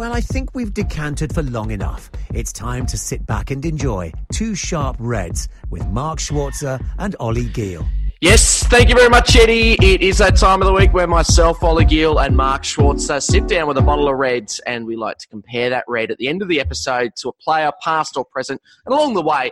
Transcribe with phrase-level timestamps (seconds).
[0.00, 2.10] Well, I think we've decanted for long enough.
[2.32, 7.50] It's time to sit back and enjoy Two Sharp Reds with Mark Schwarzer and Ollie
[7.50, 7.86] Gill.
[8.22, 9.74] Yes, thank you very much, Eddie.
[9.74, 13.46] It is that time of the week where myself, Ollie Gill, and Mark Schwarzer sit
[13.46, 16.28] down with a bottle of Reds and we like to compare that Red at the
[16.28, 18.62] end of the episode to a player, past or present.
[18.86, 19.50] And along the way,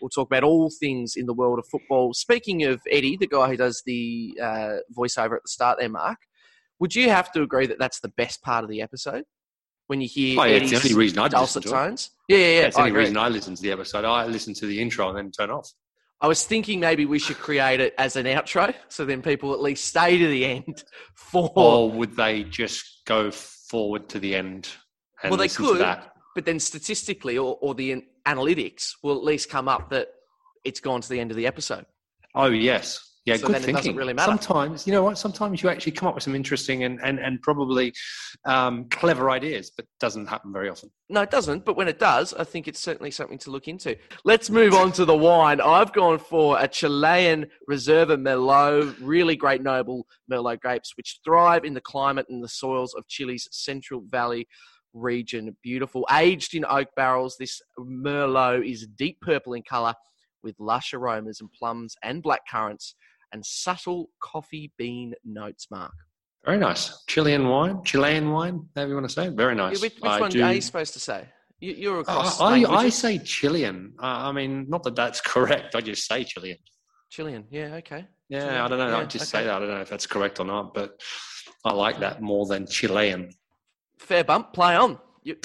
[0.00, 2.14] we'll talk about all things in the world of football.
[2.14, 6.20] Speaking of Eddie, the guy who does the uh, voiceover at the start there, Mark,
[6.78, 9.24] would you have to agree that that's the best part of the episode?
[9.90, 11.88] When you hear Oh, yeah, it's the only reason I'd dulcet listen to it.
[11.88, 12.10] tones?
[12.28, 12.60] Yeah, yeah, yeah.
[12.60, 14.04] That's the only reason I listen to the episode.
[14.04, 15.68] I listen to the intro and then turn off.
[16.20, 19.60] I was thinking maybe we should create it as an outro, so then people at
[19.60, 20.84] least stay to the end
[21.16, 21.50] for.
[21.56, 24.68] Or would they just go forward to the end
[25.24, 25.84] and well, they could,
[26.36, 30.06] but then statistically, or, or the analytics will at least come up that
[30.64, 31.84] it's gone to the end of the episode.
[32.36, 33.09] Oh, yes.
[33.26, 33.74] Yeah, So good then it thinking.
[33.76, 34.30] doesn't really matter.
[34.30, 35.18] Sometimes, you know what?
[35.18, 37.92] Sometimes you actually come up with some interesting and, and, and probably
[38.46, 40.90] um, clever ideas, but doesn't happen very often.
[41.10, 41.66] No, it doesn't.
[41.66, 43.94] But when it does, I think it's certainly something to look into.
[44.24, 45.60] Let's move on to the wine.
[45.60, 51.74] I've gone for a Chilean Reserva Merlot, really great noble Merlot grapes, which thrive in
[51.74, 54.48] the climate and the soils of Chile's Central Valley
[54.94, 55.54] region.
[55.62, 56.06] Beautiful.
[56.10, 59.94] Aged in oak barrels, this Merlot is deep purple in colour
[60.42, 62.94] with lush aromas and plums and black currants
[63.32, 65.92] and subtle coffee bean notes, Mark.
[66.44, 67.04] Very nice.
[67.06, 69.34] Chilean wine, Chilean wine, however you want to say it.
[69.34, 69.80] Very nice.
[69.80, 71.28] Which, which one do- are you supposed to say?
[71.60, 73.92] You, you're across I, I, I say Chilean.
[74.02, 75.74] Uh, I mean, not that that's correct.
[75.74, 76.56] I just say Chilean.
[77.10, 77.44] Chilean.
[77.50, 78.06] Yeah, okay.
[78.30, 78.60] Yeah, Chilean.
[78.60, 78.88] I don't know.
[78.88, 79.42] Yeah, I just okay.
[79.42, 79.54] say that.
[79.54, 80.98] I don't know if that's correct or not, but
[81.64, 83.30] I like that more than Chilean.
[83.98, 84.54] Fair bump.
[84.54, 84.98] Play on.
[85.22, 85.36] You,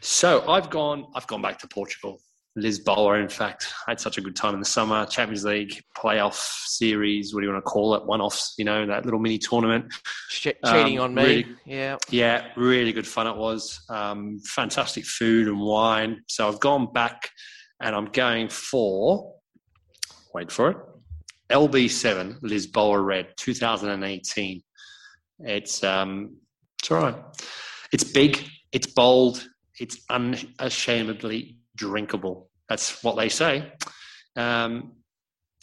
[0.00, 1.06] So I've gone.
[1.14, 2.20] I've gone back to Portugal.
[2.62, 5.06] Lisboa, in fact, I had such a good time in the summer.
[5.06, 6.34] Champions League playoff
[6.66, 7.32] series.
[7.34, 8.04] What do you want to call it?
[8.06, 8.54] One-offs.
[8.58, 9.92] You know that little mini tournament.
[10.30, 11.22] che- cheating Um, on me.
[11.24, 11.96] really- Yeah.
[12.10, 13.80] Yeah, really good fun it was.
[13.88, 16.22] Um, fantastic food and wine.
[16.28, 17.30] So I've gone back,
[17.80, 19.34] and I'm going for.
[20.34, 20.76] Wait for it.
[21.50, 24.62] LB7 Lisboa Red 2018.
[25.40, 26.36] It's um,
[26.80, 27.16] it's all right.
[27.92, 28.46] It's big.
[28.72, 29.46] It's bold.
[29.80, 32.47] It's unashamedly drinkable.
[32.68, 33.72] That's what they say.
[34.36, 34.92] Um,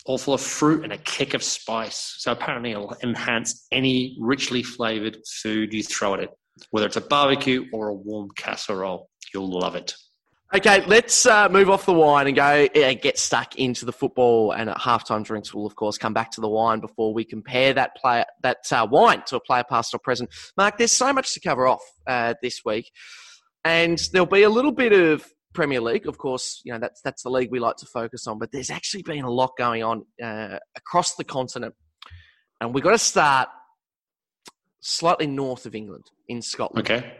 [0.05, 2.15] all full of fruit and a kick of spice.
[2.19, 6.29] So apparently, it'll enhance any richly flavored food you throw at it,
[6.69, 9.09] whether it's a barbecue or a warm casserole.
[9.33, 9.95] You'll love it.
[10.55, 14.51] Okay, let's uh, move off the wine and go uh, get stuck into the football.
[14.51, 17.73] And at halftime drinks, we'll of course come back to the wine before we compare
[17.73, 20.29] that player that uh, wine to a player past or present.
[20.55, 22.91] Mark, there's so much to cover off uh, this week,
[23.63, 26.61] and there'll be a little bit of Premier League, of course.
[26.63, 29.23] You know that's that's the league we like to focus on, but there's actually been
[29.23, 31.73] a lot going on uh, across the continent,
[32.61, 33.49] and we've got to start
[34.81, 36.85] slightly north of England in Scotland.
[36.85, 37.13] Okay.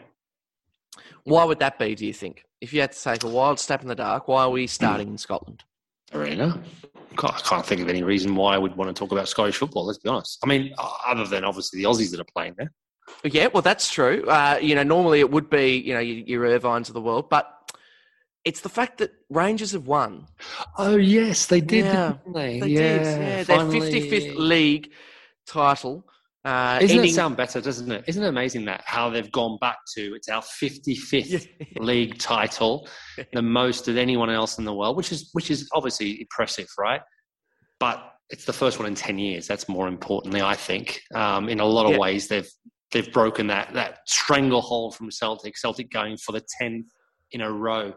[1.24, 2.44] Why would that be, do you think?
[2.62, 5.08] If you had to take a wild step in the dark, why are we starting
[5.08, 5.64] in Scotland?
[6.14, 6.54] I really know.
[7.18, 9.58] Can't- I can't think of any reason why I would want to talk about Scottish
[9.58, 9.86] football.
[9.86, 10.38] Let's be honest.
[10.44, 12.72] I mean, other than obviously the Aussies that are playing there.
[13.24, 14.24] Yeah, well, that's true.
[14.28, 17.30] Uh, you know, normally it would be, you know, your, your Irvines of the world,
[17.30, 17.52] but
[18.46, 20.28] it's the fact that Rangers have won.
[20.78, 22.60] Oh yes, they did, Yeah, they?
[22.60, 23.02] They yeah, did.
[23.06, 24.92] Yeah, their 55th league
[25.48, 26.06] title.
[26.46, 28.04] Uh, Isn't ending- it sound better, doesn't it?
[28.08, 31.48] Isn't it amazing that how they've gone back to it's our 55th
[31.80, 32.88] league title,
[33.34, 37.02] the most of anyone else in the world, which is which is obviously impressive, right?
[37.80, 39.48] But it's the first one in 10 years.
[39.48, 41.02] That's more importantly, I think.
[41.16, 41.98] Um, in a lot of Yeah.
[41.98, 42.50] ways, they've
[42.92, 45.58] they've broken that that stranglehold from Celtic.
[45.58, 46.86] Celtic going for the 10th
[47.32, 47.92] in a row.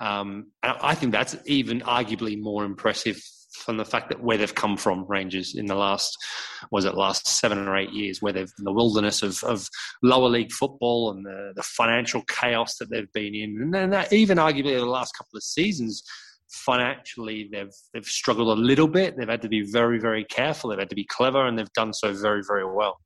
[0.00, 3.20] Um, and I think that's even arguably more impressive
[3.52, 6.16] from the fact that where they've come from, Rangers, in the last
[6.70, 9.68] was it last seven or eight years, where they've in the wilderness of, of
[10.02, 14.12] lower league football and the, the financial chaos that they've been in, and then that,
[14.12, 16.02] even arguably the last couple of seasons,
[16.50, 19.16] financially they've they've struggled a little bit.
[19.16, 20.70] They've had to be very very careful.
[20.70, 23.00] They've had to be clever, and they've done so very very well.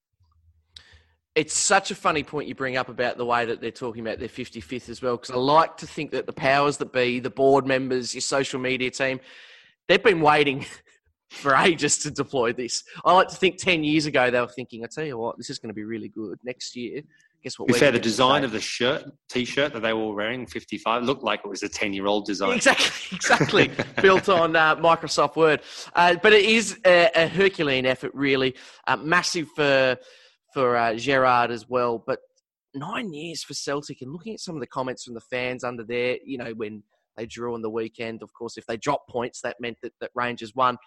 [1.34, 4.18] It's such a funny point you bring up about the way that they're talking about
[4.20, 7.30] their 55th as well, because I like to think that the powers that be, the
[7.30, 9.18] board members, your social media team,
[9.88, 10.64] they've been waiting
[11.30, 12.84] for ages to deploy this.
[13.04, 15.50] I like to think 10 years ago they were thinking, I tell you what, this
[15.50, 17.02] is going to be really good next year.
[17.42, 17.66] Guess what?
[17.68, 21.24] To be fair, the design of the shirt, t-shirt that they were wearing, 55, looked
[21.24, 22.56] like it was a 10-year-old design.
[22.56, 23.70] Exactly, exactly.
[24.00, 25.60] Built on uh, Microsoft Word.
[25.94, 28.54] Uh, but it is a, a Herculean effort, really.
[28.86, 29.98] Uh, massive for
[30.54, 32.02] for uh, Gerrard as well.
[32.06, 32.20] But
[32.74, 35.84] nine years for Celtic, and looking at some of the comments from the fans under
[35.84, 36.82] there, you know, when
[37.16, 40.10] they drew on the weekend, of course, if they dropped points, that meant that, that
[40.14, 40.78] Rangers won.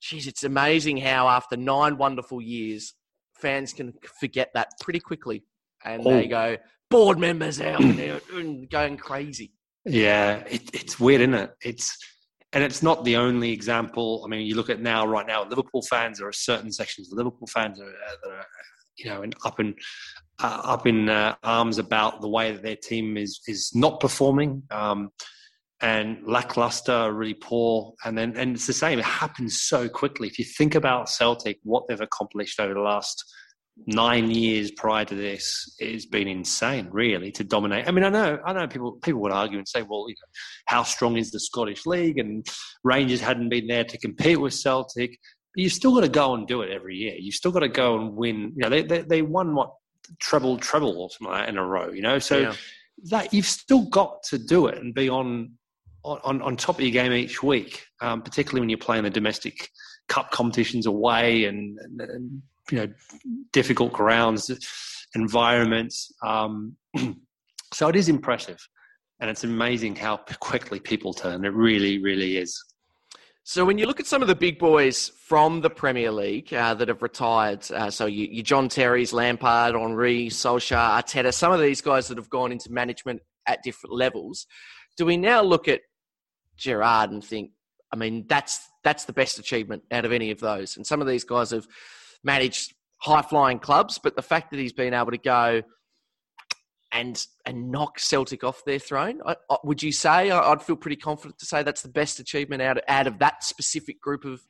[0.00, 2.94] Geez, it's amazing how after nine wonderful years,
[3.34, 5.44] fans can forget that pretty quickly.
[5.84, 6.10] And oh.
[6.10, 6.56] they go,
[6.90, 8.20] board members out there
[8.70, 9.52] going crazy.
[9.84, 11.50] Yeah, it, it's weird, isn't it?
[11.62, 11.96] It's
[12.52, 14.22] and it's not the only example.
[14.24, 16.18] I mean, you look at now, right now, Liverpool fans.
[16.18, 17.92] There are certain sections of Liverpool fans that are,
[18.22, 18.46] that are
[18.98, 19.74] you know, and up in
[20.42, 24.62] uh, up in uh, arms about the way that their team is is not performing.
[24.70, 25.10] Um,
[25.80, 28.98] and lackluster, really poor, and then and it's the same.
[28.98, 30.26] It happens so quickly.
[30.26, 33.24] If you think about Celtic, what they've accomplished over the last
[33.86, 37.86] nine years prior to this, it's been insane, really, to dominate.
[37.86, 40.28] I mean, I know, I know, people people would argue and say, well, you know,
[40.66, 42.18] how strong is the Scottish League?
[42.18, 42.44] And
[42.82, 45.18] Rangers hadn't been there to compete with Celtic
[45.58, 47.16] you've still got to go and do it every year.
[47.18, 48.52] You've still got to go and win.
[48.56, 49.72] You know, they they, they won what
[50.20, 51.90] treble treble or something like that in a row.
[51.90, 52.54] You know, so yeah.
[53.10, 55.52] that you've still got to do it and be on
[56.04, 59.68] on on top of your game each week, um, particularly when you're playing the domestic
[60.08, 62.92] cup competitions away and, and, and you know
[63.52, 64.50] difficult grounds,
[65.14, 66.12] environments.
[66.22, 66.76] Um,
[67.74, 68.58] so it is impressive.
[69.20, 71.44] And it's amazing how quickly people turn.
[71.44, 72.56] It really, really is.
[73.48, 76.74] So when you look at some of the big boys from the Premier League uh,
[76.74, 81.58] that have retired, uh, so you, you, John Terry's, Lampard, Henry, Solskjaer, Arteta, some of
[81.58, 84.46] these guys that have gone into management at different levels,
[84.98, 85.80] do we now look at
[86.58, 87.52] Gerrard and think,
[87.90, 90.76] I mean, that's that's the best achievement out of any of those?
[90.76, 91.66] And some of these guys have
[92.22, 95.62] managed high flying clubs, but the fact that he's been able to go
[96.92, 99.20] and and knock Celtic off their throne.
[99.26, 102.62] I, I, would you say I'd feel pretty confident to say that's the best achievement
[102.62, 104.40] out of, out of that specific group of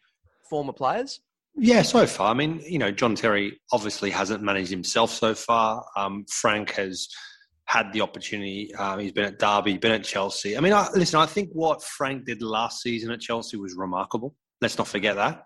[0.49, 1.21] former players?
[1.57, 2.31] Yeah, so far.
[2.31, 5.85] I mean, you know, John Terry obviously hasn't managed himself so far.
[5.97, 7.09] Um, Frank has
[7.65, 8.73] had the opportunity.
[8.77, 10.57] Um, he's been at Derby, been at Chelsea.
[10.57, 14.37] I mean, I, listen, I think what Frank did last season at Chelsea was remarkable.
[14.61, 15.45] Let's not forget that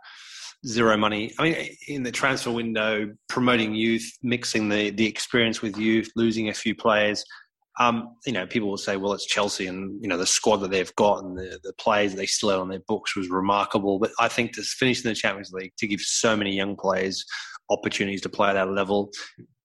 [0.66, 1.32] zero money.
[1.38, 6.48] I mean, in the transfer window, promoting youth, mixing the the experience with youth, losing
[6.48, 7.24] a few players.
[7.80, 10.70] Um, you know, people will say, well, it's Chelsea and, you know, the squad that
[10.70, 13.98] they've got and the, the players they still had on their books was remarkable.
[13.98, 17.24] But I think to finish in the Champions League, to give so many young players
[17.70, 19.10] opportunities to play at that level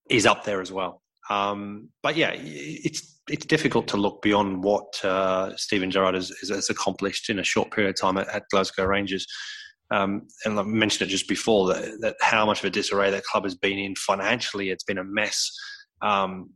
[0.09, 1.01] is up there as well.
[1.29, 6.69] Um, but yeah, it's it's difficult to look beyond what uh, Steven Gerrard has, has,
[6.69, 9.27] accomplished in a short period of time at, at Glasgow Rangers.
[9.89, 13.23] Um, and I mentioned it just before that, that how much of a disarray that
[13.23, 14.69] club has been in financially.
[14.69, 15.49] It's been a mess.
[16.01, 16.51] Um,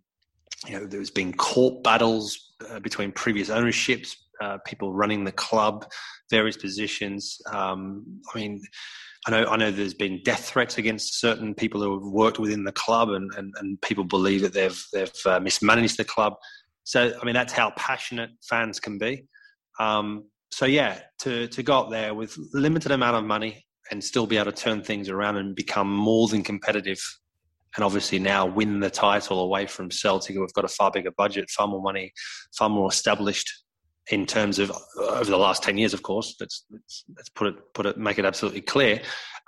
[0.67, 5.85] you know, there's been court battles uh, between previous ownerships, uh, people running the club,
[6.29, 7.37] various positions.
[7.51, 8.61] Um, I mean,
[9.27, 12.63] I know, I know there's been death threats against certain people who have worked within
[12.63, 16.33] the club, and, and, and people believe that they've they've uh, mismanaged the club.
[16.83, 19.25] So, I mean, that's how passionate fans can be.
[19.79, 24.27] Um, so yeah, to to go up there with limited amount of money and still
[24.27, 27.01] be able to turn things around and become more than competitive,
[27.75, 31.49] and obviously now win the title away from Celtic, who've got a far bigger budget,
[31.49, 32.13] far more money,
[32.57, 33.51] far more established
[34.09, 35.93] in terms of over the last ten years.
[35.93, 39.01] Of course, let's let's, let's put it put it make it absolutely clear.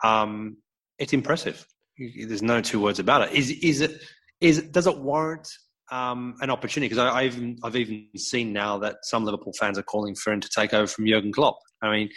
[0.04, 0.58] Um,
[1.00, 1.66] it's impressive.
[1.98, 3.34] There's no two words about it.
[3.34, 4.02] Is is it
[4.42, 5.48] is does it warrant
[5.94, 10.16] um, an opportunity because I've I've even seen now that some Liverpool fans are calling
[10.16, 11.60] for him to take over from Jurgen Klopp.
[11.84, 12.10] I mean,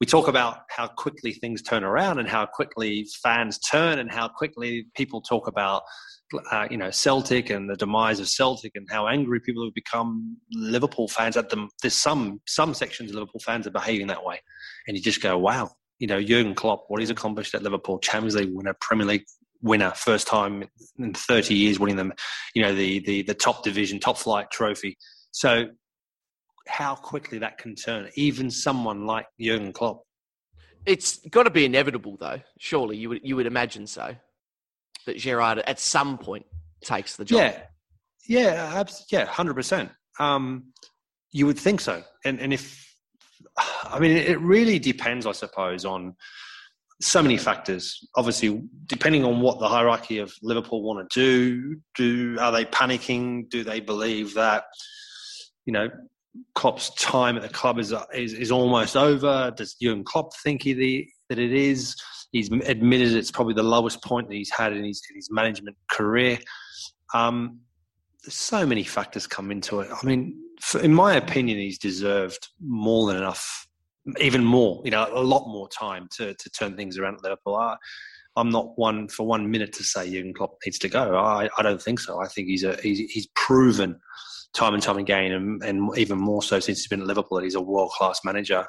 [0.00, 4.28] we talk about how quickly things turn around and how quickly fans turn and how
[4.28, 5.82] quickly people talk about
[6.52, 10.36] uh, you know Celtic and the demise of Celtic and how angry people have become
[10.52, 11.68] Liverpool fans at them.
[11.82, 14.40] There's some some sections of Liverpool fans are behaving that way,
[14.86, 15.70] and you just go, wow.
[15.98, 19.24] You know, Jurgen Klopp, what he's accomplished at Liverpool, Champions League winner, Premier League
[19.62, 20.64] winner, first time
[20.98, 22.12] in 30 years winning them,
[22.54, 24.96] you know, the, the, the top division, top flight trophy.
[25.32, 25.66] So
[26.68, 30.02] how quickly that can turn, even someone like Jurgen Klopp.
[30.86, 32.40] It's got to be inevitable, though.
[32.58, 34.14] Surely you would you would imagine so
[35.06, 36.46] that Gerrard at some point
[36.82, 37.38] takes the job.
[37.38, 37.60] Yeah,
[38.26, 39.90] yeah, yeah, hundred um, percent.
[41.30, 42.88] You would think so, and and if
[43.84, 46.14] I mean, it really depends, I suppose, on
[47.00, 48.06] so many factors.
[48.16, 53.48] Obviously, depending on what the hierarchy of Liverpool want to do, do are they panicking?
[53.48, 54.64] Do they believe that
[55.64, 55.88] you know
[56.54, 59.52] Klopp's time at the club is is, is almost over?
[59.56, 61.94] Does Jurgen Klopp think he, that it is?
[62.32, 65.76] He's admitted it's probably the lowest point that he's had in his in his management
[65.90, 66.38] career.
[67.14, 67.60] Um,
[68.22, 69.90] so many factors come into it.
[69.90, 73.67] I mean, for, in my opinion, he's deserved more than enough
[74.20, 77.56] even more, you know, a lot more time to to turn things around at Liverpool.
[77.56, 77.76] I,
[78.36, 81.16] am not one for one minute to say Jurgen Klopp needs to go.
[81.16, 82.20] I, I don't think so.
[82.20, 83.98] I think he's a he's, he's proven
[84.54, 87.44] time and time again, and, and even more so since he's been at Liverpool, that
[87.44, 88.66] he's a world class manager.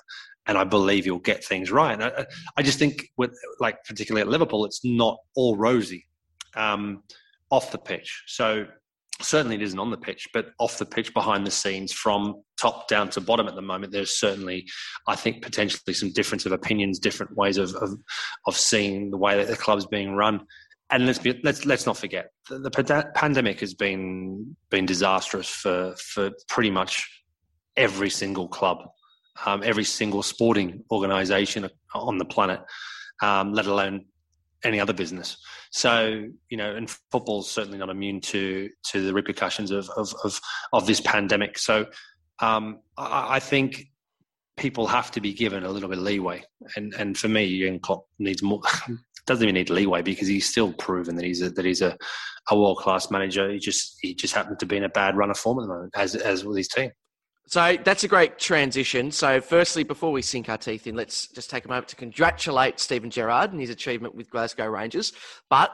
[0.47, 2.01] And I believe he'll get things right.
[2.01, 2.25] I,
[2.57, 6.07] I, just think, with like particularly at Liverpool, it's not all rosy
[6.55, 7.03] um,
[7.51, 8.23] off the pitch.
[8.25, 8.65] So
[9.21, 12.87] certainly it isn't on the pitch, but off the pitch, behind the scenes, from top
[12.87, 14.67] down to bottom at the moment, there's certainly,
[15.07, 17.91] I think, potentially some difference of opinions, different ways of of,
[18.47, 20.41] of seeing the way that the club's being run.
[20.91, 25.95] And let's be, let's let's not forget the, the pandemic has been been disastrous for
[25.97, 27.07] for pretty much
[27.77, 28.79] every single club,
[29.45, 32.61] um, every single sporting organisation on the planet,
[33.21, 34.05] um, let alone
[34.63, 35.37] any other business.
[35.71, 40.39] So you know, and football's certainly not immune to to the repercussions of of of,
[40.73, 41.57] of this pandemic.
[41.57, 41.85] So
[42.39, 43.85] um, I, I, think
[44.55, 46.43] people have to be given a little bit of leeway,
[46.75, 48.61] and and for me, Jurgen Klopp needs more.
[49.25, 51.95] doesn't even need leeway because he's still proven that he's a, that he's a,
[52.49, 53.51] a world class manager.
[53.51, 55.67] He just he just happened to be in a bad run of form at the
[55.67, 56.91] moment, as as with his team.
[57.49, 59.09] So that's a great transition.
[59.09, 62.79] So, firstly, before we sink our teeth in, let's just take a moment to congratulate
[62.79, 65.13] Steven Gerrard and his achievement with Glasgow Rangers.
[65.49, 65.71] But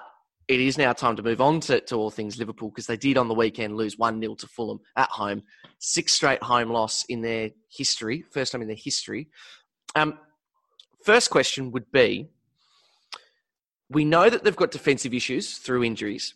[0.48, 3.18] it is now time to move on to, to all things Liverpool because they did
[3.18, 5.44] on the weekend lose 1 0 to Fulham at home.
[5.80, 9.28] Six straight home loss in their history, first time in their history.
[9.96, 10.18] Um,
[11.04, 12.30] first question would be
[13.90, 16.36] we know that they've got defensive issues through injuries.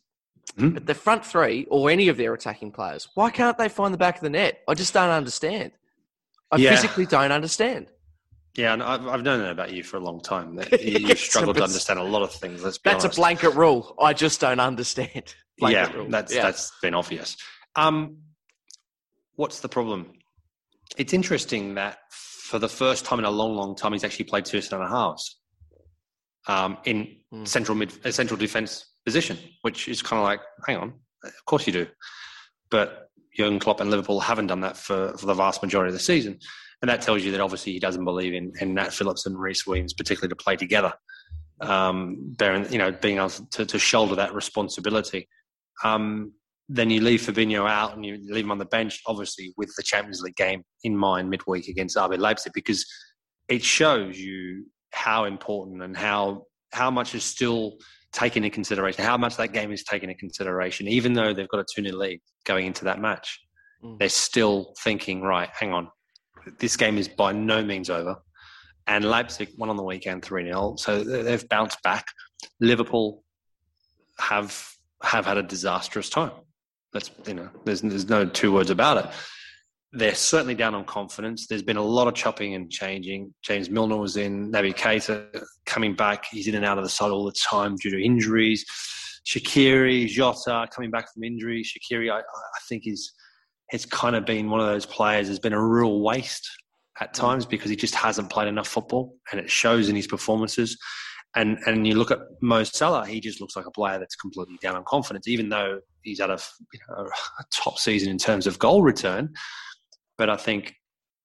[0.60, 0.74] Mm-hmm.
[0.74, 3.98] But the front three or any of their attacking players, why can't they find the
[3.98, 4.60] back of the net?
[4.68, 5.72] I just don't understand.
[6.52, 6.72] I yeah.
[6.72, 7.88] physically don't understand.
[8.58, 10.56] Yeah, and I've, I've known that about you for a long time.
[10.56, 12.64] That you struggle to understand a lot of things.
[12.64, 13.18] Let's that's honest.
[13.18, 13.96] a blanket rule.
[14.02, 15.34] I just don't understand.
[15.58, 16.10] yeah, rule.
[16.10, 16.42] that's yeah.
[16.42, 17.38] that's been obvious.
[17.76, 18.18] Um,
[19.36, 20.14] what's the problem?
[20.98, 24.44] It's interesting that for the first time in a long, long time, he's actually played
[24.44, 25.40] two and a halves
[26.48, 27.48] um, in mm.
[27.48, 31.68] central mid, uh, central defense position, which is kind of like, hang on, of course
[31.68, 31.88] you do.
[32.70, 36.00] But Jurgen Klopp and Liverpool haven't done that for, for the vast majority of the
[36.00, 36.40] season.
[36.82, 39.66] And that tells you that obviously he doesn't believe in, in Nat Phillips and Rhys
[39.68, 40.94] Williams, particularly to play together,
[41.62, 45.28] um, bearing, you know, being able to, to shoulder that responsibility.
[45.84, 46.34] Um,
[46.70, 49.84] then you leave Fabinho out and you leave him on the bench, obviously with the
[49.84, 52.86] Champions League game in mind midweek against RB Leipzig, because
[53.48, 57.78] it shows you how important and how how much is still
[58.12, 61.60] taken into consideration, how much that game is taken into consideration, even though they've got
[61.60, 63.40] a 2 0 lead going into that match.
[63.84, 64.00] Mm.
[64.00, 65.90] They're still thinking, right, hang on,
[66.60, 68.16] this game is by no means over.
[68.88, 70.76] And Leipzig won on the weekend 3 0.
[70.78, 72.06] So they've bounced back.
[72.60, 73.24] Liverpool
[74.20, 74.68] have
[75.04, 76.32] have had a disastrous time.
[76.92, 79.12] That's you know, there's there's no two words about it
[79.92, 81.48] they're certainly down on confidence.
[81.48, 83.34] There's been a lot of chopping and changing.
[83.42, 86.26] James Milner was in, Naby Keita coming back.
[86.30, 88.66] He's in and out of the side all the time due to injuries.
[89.28, 91.64] Shaqiri, Jota coming back from injury.
[91.64, 93.12] Shaqiri, I, I think, is
[93.72, 95.28] has kind of been one of those players.
[95.28, 96.50] Has been a real waste
[97.00, 97.20] at mm.
[97.20, 100.78] times because he just hasn't played enough football, and it shows in his performances.
[101.36, 104.58] And and you look at Mo Salah, he just looks like a player that's completely
[104.62, 106.40] down on confidence, even though he's had a,
[106.74, 107.06] you know,
[107.40, 109.34] a top season in terms of goal return
[110.20, 110.76] but I think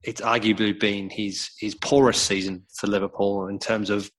[0.05, 4.11] it's arguably been his his poorest season for Liverpool in terms of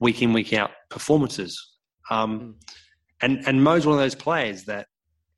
[0.00, 1.58] week in week out performances.
[2.10, 2.50] Um, hmm.
[3.22, 4.86] and and Mo's one of those players that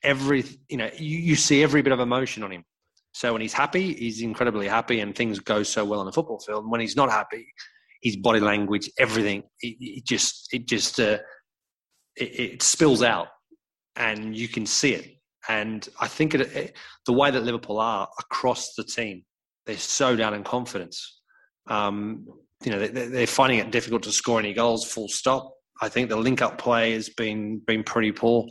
[0.02, 2.64] every you know you, you see every bit of emotion on him.
[3.12, 6.40] So when he's happy, he's incredibly happy, and things go so well on the football
[6.40, 6.64] field.
[6.64, 7.46] And when he's not happy,
[8.02, 11.18] his body language, everything, it, it just it just uh,
[12.16, 13.28] it, it spills out,
[13.94, 15.19] and you can see it.
[15.48, 19.24] And I think it, it, the way that Liverpool are across the team,
[19.66, 21.20] they're so down in confidence.
[21.66, 22.26] Um,
[22.64, 24.84] you know, they, are finding it difficult to score any goals.
[24.84, 25.52] Full stop.
[25.80, 28.46] I think the link-up play has been been pretty poor,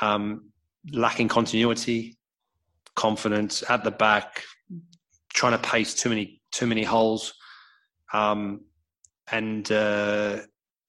[0.00, 0.50] um,
[0.92, 2.18] lacking continuity,
[2.96, 4.42] confidence at the back,
[5.32, 7.34] trying to pace too many too many holes,
[8.12, 8.62] um,
[9.30, 10.38] and uh,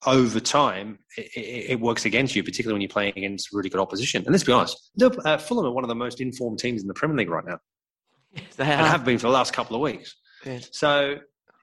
[0.06, 4.24] over time, it, it, works against you, particularly when you're playing against really good opposition.
[4.24, 6.94] And let's be honest, uh, Fulham are one of the most informed teams in the
[6.94, 7.60] Premier League right now.
[8.34, 8.80] Yes, they have.
[8.80, 10.16] And have been for the last couple of weeks.
[10.46, 10.70] Yes.
[10.72, 11.18] So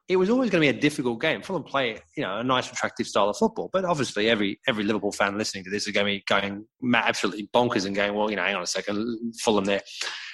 [0.08, 1.42] it was always going to be a difficult game.
[1.42, 3.70] Fulham play, you know, a nice, attractive style of football.
[3.72, 6.64] But obviously, every every Liverpool fan listening to this is going to be going
[6.94, 9.82] absolutely bonkers and going, well, you know, hang on a second, Fulham, they're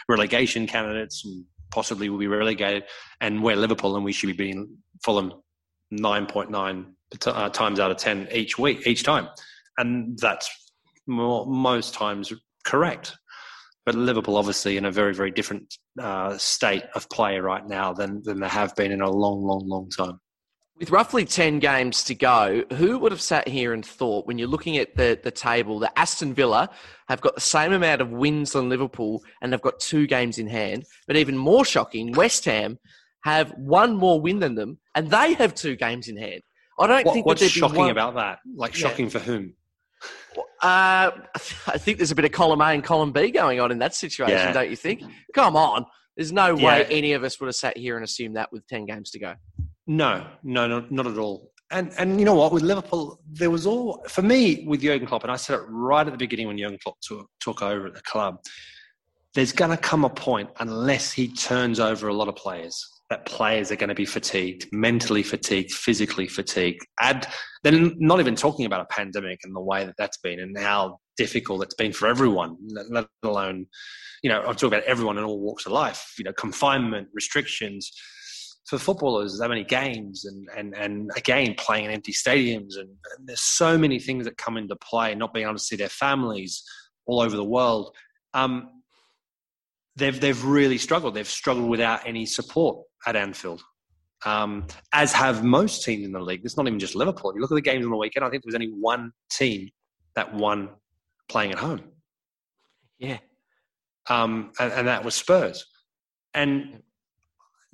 [0.08, 2.84] relegation candidates and possibly will be relegated,
[3.20, 5.32] and we're Liverpool and we should be beating Fulham
[5.90, 6.94] nine point nine
[7.26, 9.28] uh, times out of ten each week, each time,
[9.78, 10.48] and that's
[11.06, 12.32] more, most times
[12.64, 13.16] correct.
[13.86, 18.22] But Liverpool, obviously, in a very, very different uh, state of play right now than,
[18.22, 20.20] than they have been in a long, long, long time.
[20.76, 24.48] With roughly 10 games to go, who would have sat here and thought, when you're
[24.48, 26.68] looking at the, the table, that Aston Villa
[27.08, 30.48] have got the same amount of wins than Liverpool and they've got two games in
[30.48, 30.84] hand?
[31.06, 32.78] But even more shocking, West Ham
[33.22, 36.40] have one more win than them and they have two games in hand.
[36.78, 37.90] I don't what, think what's shocking one...
[37.90, 38.40] about that.
[38.54, 39.10] Like shocking yeah.
[39.10, 39.54] for whom?
[40.60, 41.10] Uh,
[41.66, 43.94] I think there's a bit of column A and column B going on in that
[43.94, 44.52] situation, yeah.
[44.52, 45.02] don't you think?
[45.34, 45.86] Come on.
[46.16, 48.86] There's no way any of us would have sat here and assumed that with 10
[48.86, 49.34] games to go.
[49.86, 51.50] No, no, no, not at all.
[51.70, 52.52] And and you know what?
[52.52, 56.06] With Liverpool, there was all for me with Jurgen Klopp, and I said it right
[56.06, 58.38] at the beginning when Jurgen Klopp took, took over at the club.
[59.34, 63.26] There's going to come a point, unless he turns over a lot of players, that
[63.26, 66.86] players are going to be fatigued, mentally fatigued, physically fatigued.
[67.00, 67.26] Add
[67.62, 70.98] then not even talking about a pandemic and the way that that's been and how
[71.16, 72.56] difficult it's been for everyone,
[72.90, 73.66] let alone,
[74.22, 76.14] you know, I'm talking about everyone in all walks of life.
[76.18, 77.90] You know, confinement, restrictions
[78.66, 83.26] for footballers, so many games, and and and again playing in empty stadiums, and, and
[83.26, 85.14] there's so many things that come into play.
[85.14, 86.62] Not being able to see their families
[87.06, 87.94] all over the world.
[88.32, 88.70] Um,
[89.96, 91.14] they've they've really struggled.
[91.14, 93.62] They've struggled without any support at Anfield,
[94.24, 96.42] um, as have most teams in the league.
[96.44, 97.30] It's not even just Liverpool.
[97.30, 99.12] If you look at the games on the weekend, I think there was only one
[99.30, 99.68] team
[100.16, 100.70] that won
[101.28, 101.82] playing at home.
[102.98, 103.18] Yeah,
[104.08, 105.64] um, and, and, that was Spurs,
[106.32, 106.82] and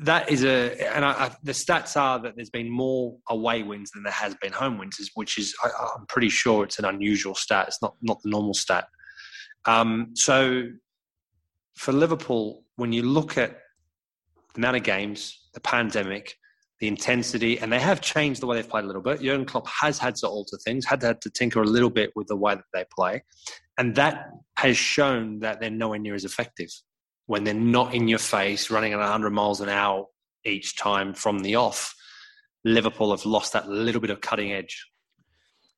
[0.00, 3.90] that is a and I, I, the stats are that there's been more away wins
[3.90, 5.68] than there has been home wins, which is I,
[5.99, 7.68] am pretty sure it's an unusual stat.
[7.68, 8.87] It's not not the normal stat.
[9.66, 10.68] Um, so
[11.76, 13.58] for Liverpool, when you look at
[14.54, 16.37] the amount of games, the pandemic,
[16.80, 19.21] the intensity, and they have changed the way they've played a little bit.
[19.21, 22.26] Jurgen Klopp has had to alter things, had had to tinker a little bit with
[22.26, 23.23] the way that they play,
[23.78, 26.71] and that has shown that they're nowhere near as effective
[27.26, 30.06] when they're not in your face, running at 100 miles an hour
[30.45, 31.95] each time from the off.
[32.65, 34.86] Liverpool have lost that little bit of cutting edge.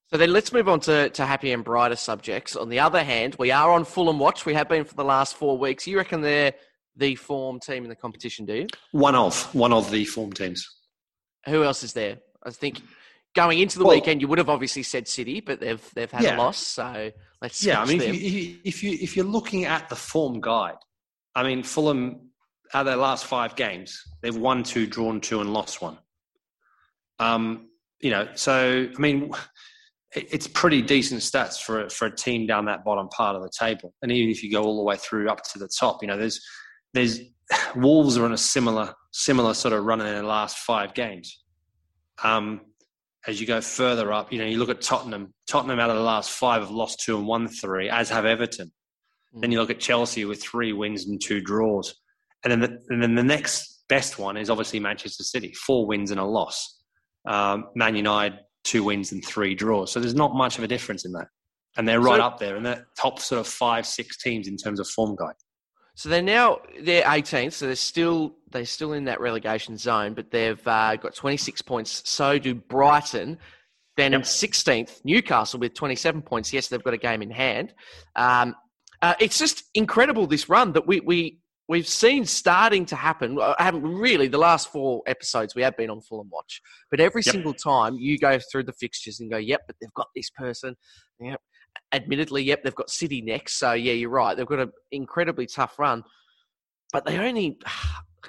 [0.06, 2.54] So then let's move on to, to happy and brighter subjects.
[2.54, 4.44] On the other hand, we are on Fulham watch.
[4.44, 5.86] We have been for the last four weeks.
[5.86, 6.54] You reckon they're
[6.96, 8.66] the form team in the competition, do you?
[8.92, 10.66] One of one of the form teams.
[11.46, 12.18] Who else is there?
[12.44, 12.82] I think
[13.34, 16.22] going into the well, weekend, you would have obviously said City, but they've they've had
[16.22, 16.36] yeah.
[16.36, 16.58] a loss.
[16.58, 17.80] So let's yeah.
[17.80, 20.76] I mean, if, you, if you if you're looking at the form guide,
[21.34, 22.30] I mean, Fulham
[22.74, 25.98] out of their last five games, they've won two, drawn two, and lost one.
[27.18, 27.68] Um,
[28.00, 29.32] you know, so I mean,
[30.14, 33.94] it's pretty decent stats for for a team down that bottom part of the table.
[34.02, 36.18] And even if you go all the way through up to the top, you know,
[36.18, 36.44] there's
[36.92, 37.20] there's
[37.76, 41.42] Wolves are on a similar similar sort of run in their last five games.
[42.22, 42.62] Um,
[43.26, 45.32] as you go further up, you know, you look at Tottenham.
[45.46, 48.72] Tottenham out of the last five have lost two and won three, as have Everton.
[49.36, 49.40] Mm.
[49.42, 51.94] Then you look at Chelsea with three wins and two draws,
[52.42, 56.10] and then the, and then the next best one is obviously Manchester City, four wins
[56.10, 56.80] and a loss.
[57.26, 59.90] Um, Man United two wins and three draws.
[59.92, 61.28] So there's not much of a difference in that,
[61.76, 64.56] and they're right so, up there in the top sort of five six teams in
[64.56, 65.34] terms of form guide.
[65.94, 70.30] So they're now they're 18th, so they're still they're still in that relegation zone, but
[70.30, 72.08] they've uh, got 26 points.
[72.08, 73.38] So do Brighton.
[73.98, 74.22] Then yep.
[74.22, 76.50] in 16th, Newcastle with 27 points.
[76.50, 77.74] Yes, they've got a game in hand.
[78.16, 78.54] Um,
[79.02, 83.38] uh, it's just incredible this run that we we we've seen starting to happen.
[83.40, 87.22] I haven't really the last four episodes we have been on Fulham Watch, but every
[87.24, 87.32] yep.
[87.32, 90.76] single time you go through the fixtures and go, "Yep, but they've got this person."
[91.20, 91.40] Yep,
[91.92, 93.54] admittedly, yep, they've got City next.
[93.54, 94.36] So, yeah, you're right.
[94.36, 96.02] They've got an incredibly tough run.
[96.92, 97.58] But they only,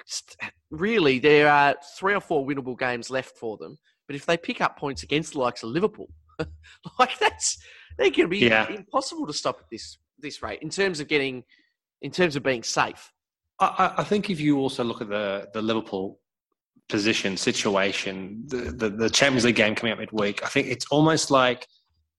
[0.70, 3.78] really, there are three or four winnable games left for them.
[4.06, 6.08] But if they pick up points against the likes of Liverpool,
[6.98, 7.58] like that's,
[7.96, 8.68] they're going to be yeah.
[8.68, 11.44] impossible to stop at this, this rate in terms of getting,
[12.02, 13.10] in terms of being safe.
[13.60, 16.18] I, I think if you also look at the, the Liverpool
[16.88, 21.30] position, situation, the, the, the Champions League game coming up midweek, I think it's almost
[21.30, 21.66] like–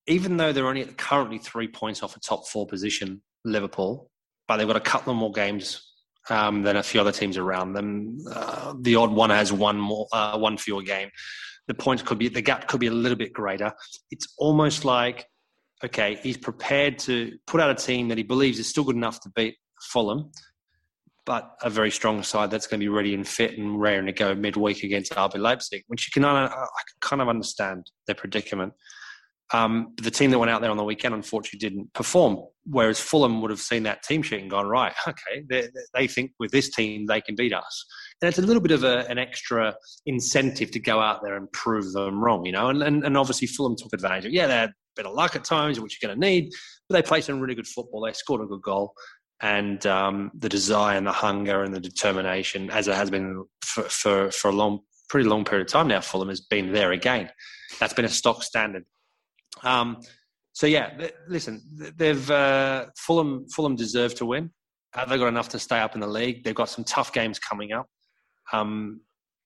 [0.08, 4.10] even though they're only currently three points off a top four position, Liverpool,
[4.48, 5.94] but they've got a couple more games
[6.30, 8.18] um, than a few other teams around them.
[8.32, 11.10] Uh, the odd one has one more, uh, one fewer game.
[11.68, 13.72] The points could be, the gap could be a little bit greater.
[14.12, 15.26] It's almost like,
[15.84, 19.20] okay, he's prepared to put out a team that he believes is still good enough
[19.22, 20.32] to beat Fulham,
[21.26, 24.12] but a very strong side that's going to be ready and fit and raring to
[24.12, 28.74] go midweek against RB Leipzig, which you can I can kind of understand their predicament.
[29.54, 32.40] Um, the team that went out there on the weekend unfortunately didn't perform.
[32.68, 36.32] Whereas Fulham would have seen that team sheet and gone, right, okay, they, they think
[36.40, 37.86] with this team they can beat us.
[38.22, 41.52] And it's a little bit of a, an extra incentive to go out there and
[41.52, 42.70] prove them wrong, you know.
[42.70, 44.32] And, and, and obviously Fulham took advantage of.
[44.32, 46.52] Yeah, they had a bit of luck at times, which you're going to need,
[46.90, 48.02] but they played some really good football.
[48.02, 48.94] They scored a good goal,
[49.42, 53.84] and um, the desire and the hunger and the determination, as it has been for,
[53.84, 54.80] for, for a long,
[55.10, 57.30] pretty long period of time now, Fulham has been there again.
[57.80, 58.86] That's been a stock standard
[59.64, 60.02] um,
[60.54, 61.62] so yeah, th- listen,
[61.98, 63.46] they've uh, Fulham.
[63.50, 64.52] Fulham deserve to win.
[64.94, 66.44] Have they got enough to stay up in the league?
[66.44, 67.88] They've got some tough games coming up.
[68.54, 69.02] Um,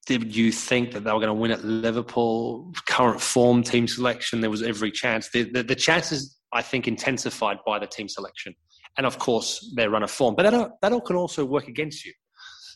[0.06, 2.72] did you think that they were going to win at Liverpool?
[2.86, 5.28] Current form, team selection, there was every chance.
[5.30, 8.54] The, the, the, chances, I think, intensified by the team selection,
[8.96, 10.36] and of course their run of form.
[10.36, 12.12] But that that all can also work against you.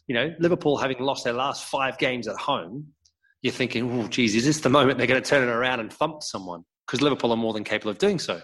[0.07, 2.88] You know, Liverpool having lost their last five games at home,
[3.42, 5.92] you're thinking, oh, geez, is this the moment they're going to turn it around and
[5.92, 6.64] thump someone?
[6.87, 8.40] Because Liverpool are more than capable of doing so.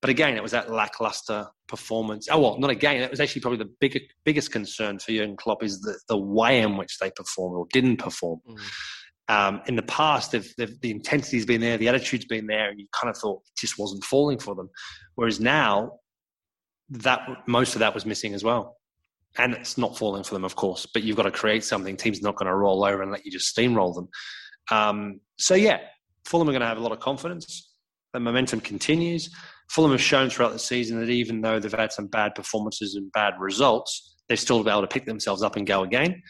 [0.00, 2.28] But again, it was that lackluster performance.
[2.30, 3.02] Oh well, not again.
[3.02, 6.62] It was actually probably the big, biggest concern for Jurgen Klopp is the, the way
[6.62, 8.40] in which they performed or didn't perform.
[8.48, 8.58] Mm.
[9.28, 12.80] Um, in the past, they've, they've, the intensity's been there, the attitude's been there, and
[12.80, 14.68] you kind of thought it just wasn't falling for them.
[15.14, 15.98] Whereas now,
[16.88, 18.78] that most of that was missing as well,
[19.38, 20.86] and it's not falling for them, of course.
[20.92, 21.96] But you've got to create something.
[21.96, 24.08] Teams not going to roll over and let you just steamroll them.
[24.70, 25.78] Um, so yeah,
[26.24, 27.72] Fulham are going to have a lot of confidence.
[28.12, 29.30] The momentum continues.
[29.70, 33.10] Fulham have shown throughout the season that even though they've had some bad performances and
[33.12, 36.22] bad results, they've still been able to pick themselves up and go again.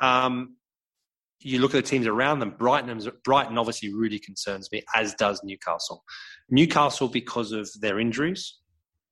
[0.00, 0.56] Um,
[1.40, 2.54] you look at the teams around them.
[2.58, 6.04] Brighton, Brighton obviously really concerns me, as does Newcastle.
[6.50, 8.58] Newcastle because of their injuries.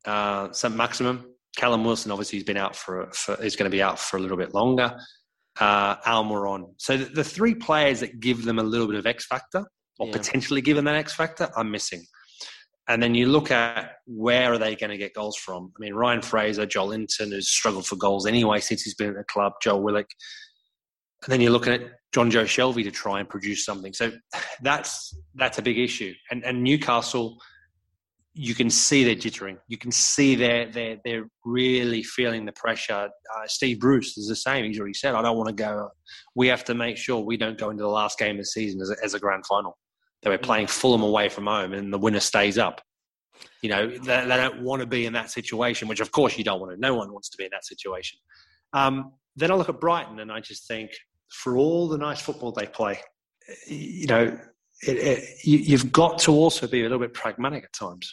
[0.05, 0.75] Uh, St.
[0.75, 1.25] Maximin,
[1.57, 4.21] Callum Wilson obviously has been out for, for is going to be out for a
[4.21, 4.97] little bit longer.
[5.59, 6.75] Uh, Almiron.
[6.79, 9.65] So the, the three players that give them a little bit of X factor
[9.99, 10.13] or yeah.
[10.13, 12.05] potentially given that X factor, I'm missing.
[12.89, 15.73] And then you look at where are they going to get goals from?
[15.77, 19.25] I mean, Ryan Fraser, Joelinton, who's struggled for goals anyway since he's been at the
[19.25, 20.07] club, Joe Willock.
[21.25, 21.81] And then you're looking at
[22.15, 23.95] Jonjo Shelvey to try and produce something.
[23.95, 24.13] So
[24.63, 26.13] that's that's a big issue.
[26.31, 27.41] And and Newcastle,
[28.35, 29.57] you can see they're jittering.
[29.67, 33.09] You can see they're they're they're really feeling the pressure.
[33.35, 34.67] Uh, Steve Bruce is the same.
[34.67, 35.89] He's already said, "I don't want to go.
[36.35, 38.83] We have to make sure we don't go into the last game of the season
[38.83, 39.79] as a, as a grand final."
[40.25, 42.81] They were playing Fulham away from home, and the winner stays up.
[43.61, 46.45] You know, they, they, don't want to be in that situation, which of course you
[46.45, 46.81] don't want to.
[46.81, 48.19] No one wants to be in that situation.
[48.73, 50.91] Um, then I look at Brighton, and I just think,
[51.29, 53.01] for all the nice football they play,
[53.67, 54.39] you know,
[54.87, 58.13] it, it, you, you've got to also be a little bit pragmatic at times.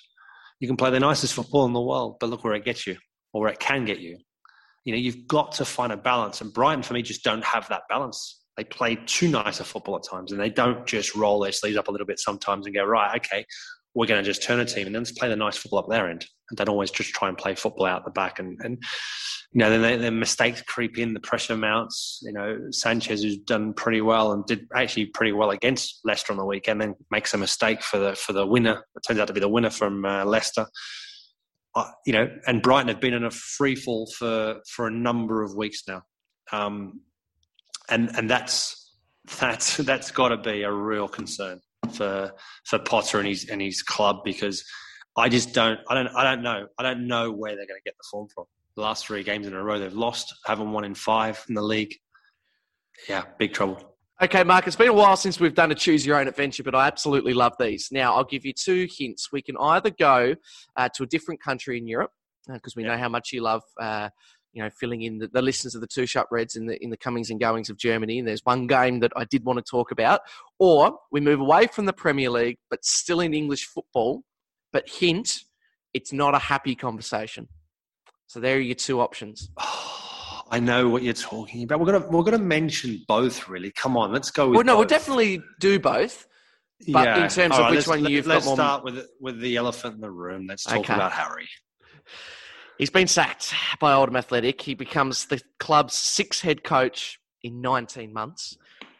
[0.59, 2.97] You can play the nicest football in the world, but look where it gets you,
[3.31, 4.17] or where it can get you.
[4.83, 7.69] You know, you've got to find a balance, and Brighton, for me, just don't have
[7.69, 11.39] that balance they play too nice a football at times and they don't just roll
[11.39, 13.45] their sleeves up a little bit sometimes and go, right, okay,
[13.93, 15.89] we're going to just turn a team and then just play the nice football up
[15.89, 18.39] their end and don't always just try and play football out the back.
[18.39, 18.81] And, and
[19.53, 22.19] you know, then their mistakes creep in, the pressure mounts.
[22.21, 26.37] You know, Sanchez, who's done pretty well and did actually pretty well against Leicester on
[26.37, 28.85] the weekend, then makes a mistake for the for the winner.
[28.95, 30.67] It turns out to be the winner from uh, Leicester.
[31.75, 35.43] Uh, you know, and Brighton have been in a free fall for for a number
[35.43, 36.03] of weeks now.
[36.53, 37.01] Um,
[37.89, 38.93] and and that's
[39.39, 41.61] that's that's got to be a real concern
[41.93, 42.31] for
[42.65, 44.63] for Potter and his and his club because
[45.17, 47.83] I just don't I don't I don't know I don't know where they're going to
[47.83, 48.45] get the form from.
[48.75, 51.61] The last three games in a row they've lost, haven't won in five in the
[51.61, 51.93] league.
[53.09, 53.91] Yeah, big trouble.
[54.21, 56.75] Okay, Mark, it's been a while since we've done a choose your own adventure, but
[56.75, 57.89] I absolutely love these.
[57.91, 59.31] Now, I'll give you two hints.
[59.31, 60.35] We can either go
[60.77, 62.11] uh, to a different country in Europe,
[62.47, 62.91] because uh, we yeah.
[62.91, 64.09] know how much you love uh,
[64.53, 66.89] you know, filling in the, the listeners of the two sharp reds in the in
[66.89, 68.19] the comings and goings of Germany.
[68.19, 70.21] And there's one game that I did want to talk about.
[70.59, 74.23] Or we move away from the Premier League, but still in English football.
[74.73, 75.43] But hint,
[75.93, 77.47] it's not a happy conversation.
[78.27, 79.49] So there are your two options.
[79.57, 81.79] Oh, I know what you're talking about.
[81.79, 83.47] We're gonna we're gonna mention both.
[83.47, 84.55] Really, come on, let's go with.
[84.55, 84.79] Well, no, both.
[84.79, 86.27] we'll definitely do both.
[86.87, 87.23] But yeah.
[87.23, 88.55] in terms All of right, which one you've let's got more...
[88.55, 90.47] start with with the elephant in the room.
[90.47, 90.93] Let's talk okay.
[90.93, 91.47] about Harry.
[92.81, 94.59] He's been sacked by Oldham Athletic.
[94.59, 98.57] He becomes the club's sixth head coach in 19 months.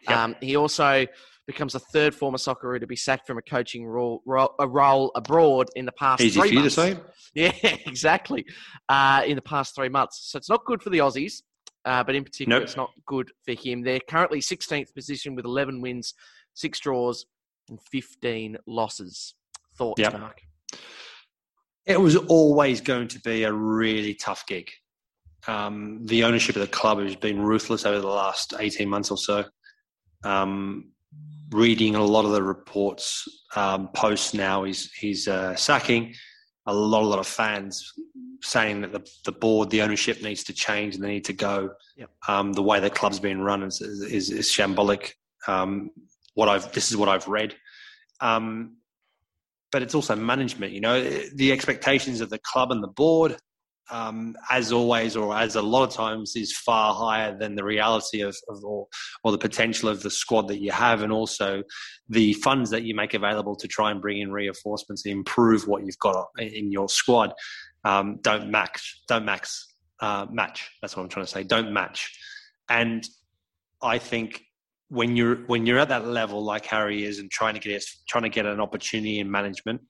[0.08, 0.17] Yep.
[0.17, 1.08] Um, he also
[1.48, 5.12] becomes the third former Socceroo to be sacked from a coaching role, role, a role
[5.15, 6.76] abroad in the past Easy three for you months.
[6.76, 7.00] to say.
[7.34, 7.54] Yeah,
[7.88, 8.46] exactly.
[8.88, 10.30] Uh, in the past three months.
[10.30, 11.41] So it's not good for the Aussies,
[11.84, 12.67] uh, but in particular, nope.
[12.67, 13.82] it's not good for him.
[13.82, 16.13] They're currently 16th position with 11 wins,
[16.54, 17.26] six draws,
[17.67, 19.34] and 15 losses.
[19.76, 20.20] Thoughts, yep.
[20.20, 20.39] Mark?
[21.86, 24.70] It was always going to be a really tough gig.
[25.48, 29.17] Um, the ownership of the club has been ruthless over the last 18 months or
[29.17, 29.46] so.
[30.24, 30.91] Um,
[31.52, 36.13] reading a lot of the reports um, post now, he's, he's uh, sacking
[36.67, 37.91] a lot, a lot of fans
[38.44, 41.72] saying that the, the board, the ownership needs to change and they need to go.
[41.98, 42.10] Yep.
[42.28, 45.13] Um, the way the club's been run is, is, is shambolic.
[45.48, 45.89] Um,
[46.36, 47.56] what I've, this is what I've read.
[48.20, 48.78] Um,
[49.71, 51.01] but it's also management, you know,
[51.36, 53.38] the expectations of the club and the board
[53.91, 58.21] um, as always, or as a lot of times, is far higher than the reality
[58.21, 58.88] of, of or,
[59.23, 61.62] or, the potential of the squad that you have, and also
[62.07, 65.86] the funds that you make available to try and bring in reinforcements and improve what
[65.86, 67.34] you've got in your squad.
[67.84, 69.67] Um, don't max, don't max,
[69.99, 70.71] uh, match.
[70.81, 71.43] That's what I'm trying to say.
[71.43, 72.17] Don't match.
[72.69, 73.05] And
[73.81, 74.41] I think
[74.91, 78.23] when you're when you're at that level, like Harry is, and trying to get trying
[78.23, 79.82] to get an opportunity in management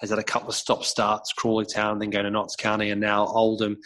[0.00, 3.00] has had a couple of stop starts, Crawley Town, then going to Notts County, and
[3.00, 3.78] now Oldham.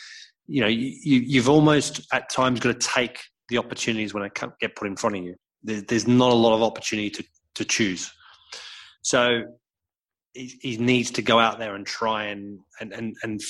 [0.46, 4.74] You know, you, you've almost at times got to take the opportunities when they get
[4.74, 5.36] put in front of you.
[5.62, 8.12] There's not a lot of opportunity to, to choose.
[9.02, 9.44] So
[10.34, 13.40] he, he needs to go out there and try and, and, and, and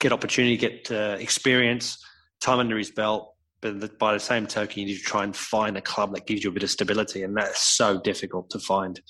[0.00, 1.98] get opportunity, get uh, experience,
[2.40, 3.31] time under his belt.
[3.62, 6.42] But by the same token, you need to try and find a club that gives
[6.42, 9.00] you a bit of stability, and that's so difficult to find.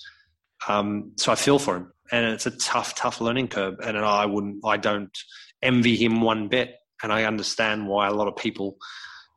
[0.67, 3.75] Um, so I feel for him, and it's a tough, tough learning curve.
[3.83, 5.17] And I wouldn't, I don't
[5.61, 8.77] envy him one bit, and I understand why a lot of people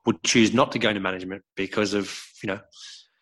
[0.05, 2.61] would choose not to go into management because of you know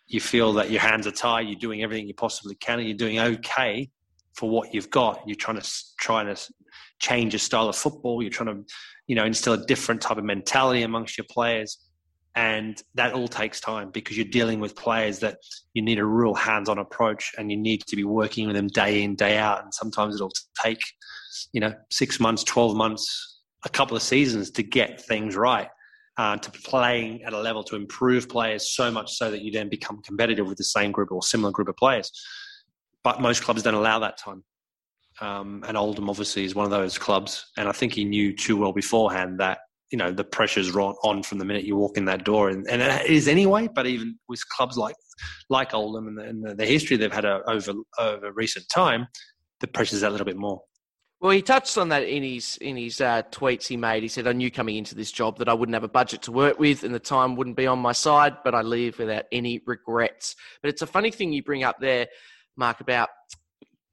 [0.06, 2.96] you feel that your hands are tied, you're doing everything you possibly can, and you're
[2.96, 3.88] doing okay
[4.34, 5.22] for what you've got.
[5.26, 6.40] You're trying to trying to
[7.00, 8.22] change your style of football.
[8.22, 8.74] You're trying to
[9.06, 11.78] you know instill a different type of mentality amongst your players.
[12.36, 15.38] And that all takes time because you're dealing with players that
[15.72, 19.04] you need a real hands-on approach and you need to be working with them day
[19.04, 19.62] in day out.
[19.62, 20.80] And sometimes it'll take
[21.52, 25.68] you know six months 12 months a couple of seasons to get things right
[26.16, 29.68] uh, to playing at a level to improve players so much so that you then
[29.68, 32.10] become competitive with the same group or similar group of players.
[33.02, 34.44] But most clubs don't allow that time
[35.20, 38.56] um, and Oldham obviously is one of those clubs and I think he knew too
[38.56, 39.58] well beforehand that
[39.94, 42.82] you know the pressure's on from the minute you walk in that door, and, and
[42.82, 43.68] it is anyway.
[43.72, 44.96] But even with clubs like
[45.48, 49.06] like Oldham and the, and the, history they've had over over recent time,
[49.60, 50.62] the pressure's a little bit more.
[51.20, 54.02] Well, he touched on that in his in his uh, tweets he made.
[54.02, 56.32] He said, "I knew coming into this job that I wouldn't have a budget to
[56.32, 59.62] work with, and the time wouldn't be on my side, but I leave without any
[59.64, 62.08] regrets." But it's a funny thing you bring up there,
[62.56, 63.10] Mark, about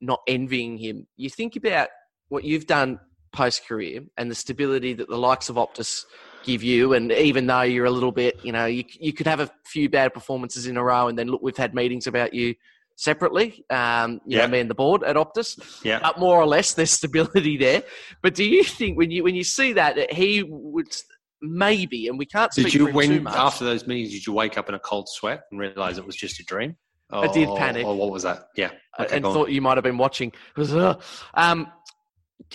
[0.02, 1.06] not envying him.
[1.16, 1.88] You think about
[2.28, 2.98] what you've done
[3.32, 6.04] post career and the stability that the likes of Optus
[6.44, 6.92] give you.
[6.92, 9.88] And even though you're a little bit, you know, you, you could have a few
[9.88, 12.54] bad performances in a row, and then look, we've had meetings about you
[12.96, 14.44] separately, um, you yeah.
[14.44, 15.58] know, me and the board at Optus.
[15.84, 16.00] Yeah.
[16.00, 17.82] But more or less, there's stability there.
[18.22, 20.94] But do you think when you when you see that, that he would
[21.40, 24.68] maybe, and we can't say did you when after those meetings, did you wake up
[24.68, 26.76] in a cold sweat and realize it was just a dream?
[27.12, 27.86] I did panic.
[27.86, 28.48] Or what was that?
[28.56, 28.70] Yeah.
[28.98, 30.32] Okay, and thought you might have been watching.
[30.56, 30.94] Was, uh,
[31.34, 31.70] um,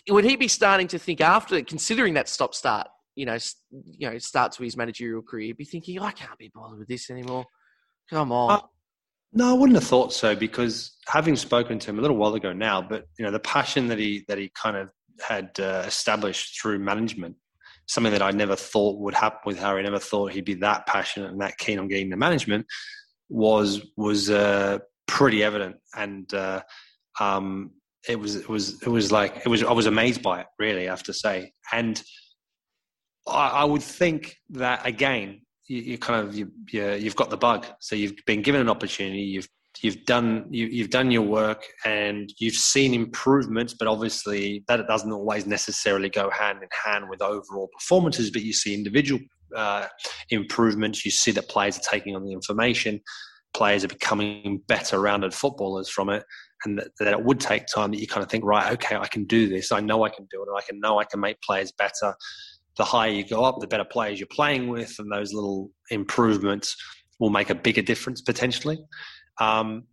[0.09, 3.37] would he be starting to think after considering that stop start, you know,
[3.71, 7.09] you know, start to his managerial career, be thinking, I can't be bothered with this
[7.09, 7.45] anymore.
[8.09, 8.51] Come on.
[8.51, 8.61] Uh,
[9.33, 12.53] no, I wouldn't have thought so because having spoken to him a little while ago
[12.53, 14.89] now, but you know, the passion that he that he kind of
[15.19, 17.35] had uh, established through management,
[17.87, 19.81] something that I never thought would happen with Harry.
[19.81, 22.65] I never thought he'd be that passionate and that keen on getting the management
[23.29, 26.61] was was uh, pretty evident, and uh,
[27.19, 27.71] um,
[28.07, 30.87] it was it was it was like it was I was amazed by it really
[30.87, 31.51] I have to say.
[31.71, 32.01] And
[33.27, 37.37] I, I would think that again you, you kind of you, you have got the
[37.37, 37.65] bug.
[37.79, 39.47] So you've been given an opportunity you've
[39.81, 44.87] you've done you, you've done your work and you've seen improvements but obviously that it
[44.87, 49.19] doesn't always necessarily go hand in hand with overall performances but you see individual
[49.55, 49.87] uh,
[50.29, 51.05] improvements.
[51.05, 53.01] You see that players are taking on the information.
[53.53, 56.23] Players are becoming better rounded footballers from it.
[56.65, 59.07] And that, that, it would take time that you kind of think right okay i
[59.07, 59.71] can do this.
[59.71, 60.47] I know i can do it.
[60.47, 62.15] And i can know i can make players better.
[62.77, 66.75] The higher you go up the better players you're playing with and those little improvements
[67.19, 68.79] will make a bigger difference potentially.
[69.39, 69.83] Um,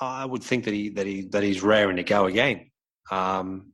[0.00, 2.70] i would think that he that he that he's raring to go again.
[3.10, 3.72] Um,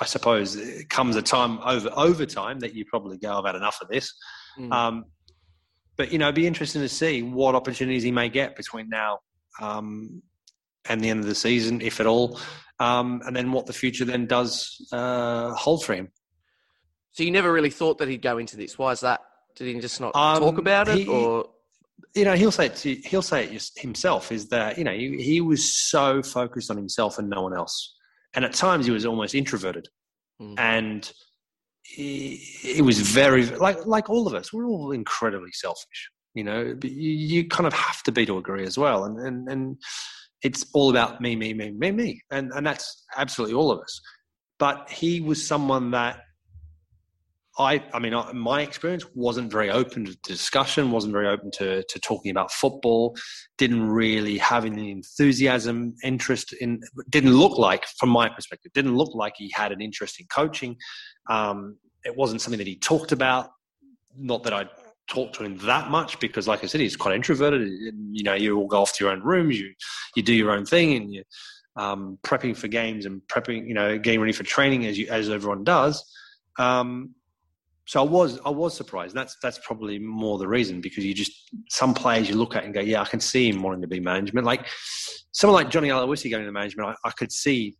[0.00, 3.56] I suppose it comes a time over over time that you probably go, I've had
[3.56, 4.12] enough of this.
[4.58, 4.72] Mm.
[4.72, 5.04] Um,
[5.96, 9.18] but you know, it'd be interesting to see what opportunities he may get between now
[9.60, 10.22] um,
[10.88, 12.38] and the end of the season, if at all,
[12.78, 16.08] um, and then what the future then does uh, hold for him.
[17.12, 18.78] So you never really thought that he'd go into this.
[18.78, 19.20] Why is that?
[19.56, 21.46] Did he just not um, talk about it, he, or
[22.14, 24.30] you know, he'll say it to, he'll say it himself.
[24.30, 27.96] Is that you know he, he was so focused on himself and no one else,
[28.34, 29.88] and at times he was almost introverted,
[30.40, 30.54] mm.
[30.58, 31.10] and
[31.96, 34.52] it was very like like all of us.
[34.52, 36.74] We're all incredibly selfish, you know.
[36.78, 39.76] But you, you kind of have to be to agree as well, and and and
[40.42, 44.00] it's all about me, me, me, me, me, and and that's absolutely all of us.
[44.58, 46.20] But he was someone that
[47.58, 51.98] I, I mean, my experience wasn't very open to discussion, wasn't very open to, to
[51.98, 53.16] talking about football,
[53.56, 59.12] didn't really have any enthusiasm, interest in, didn't look like, from my perspective, didn't look
[59.14, 60.76] like he had an interest in coaching.
[61.28, 63.50] Um, it wasn't something that he talked about.
[64.16, 64.66] Not that I
[65.08, 67.68] talked to him that much because, like I said, he's quite introverted.
[68.12, 69.72] You know, you all go off to your own rooms, you,
[70.14, 71.24] you do your own thing, and you
[71.76, 75.28] um, prepping for games and prepping, you know, getting ready for training as you, as
[75.28, 76.04] everyone does.
[76.58, 77.14] Um,
[77.88, 79.14] so I was I was surprised.
[79.14, 81.32] That's that's probably more the reason because you just
[81.70, 83.98] some players you look at and go, yeah, I can see him wanting to be
[83.98, 84.44] management.
[84.44, 84.66] Like
[85.32, 87.78] someone like Johnny Aloisi going to management, I, I could see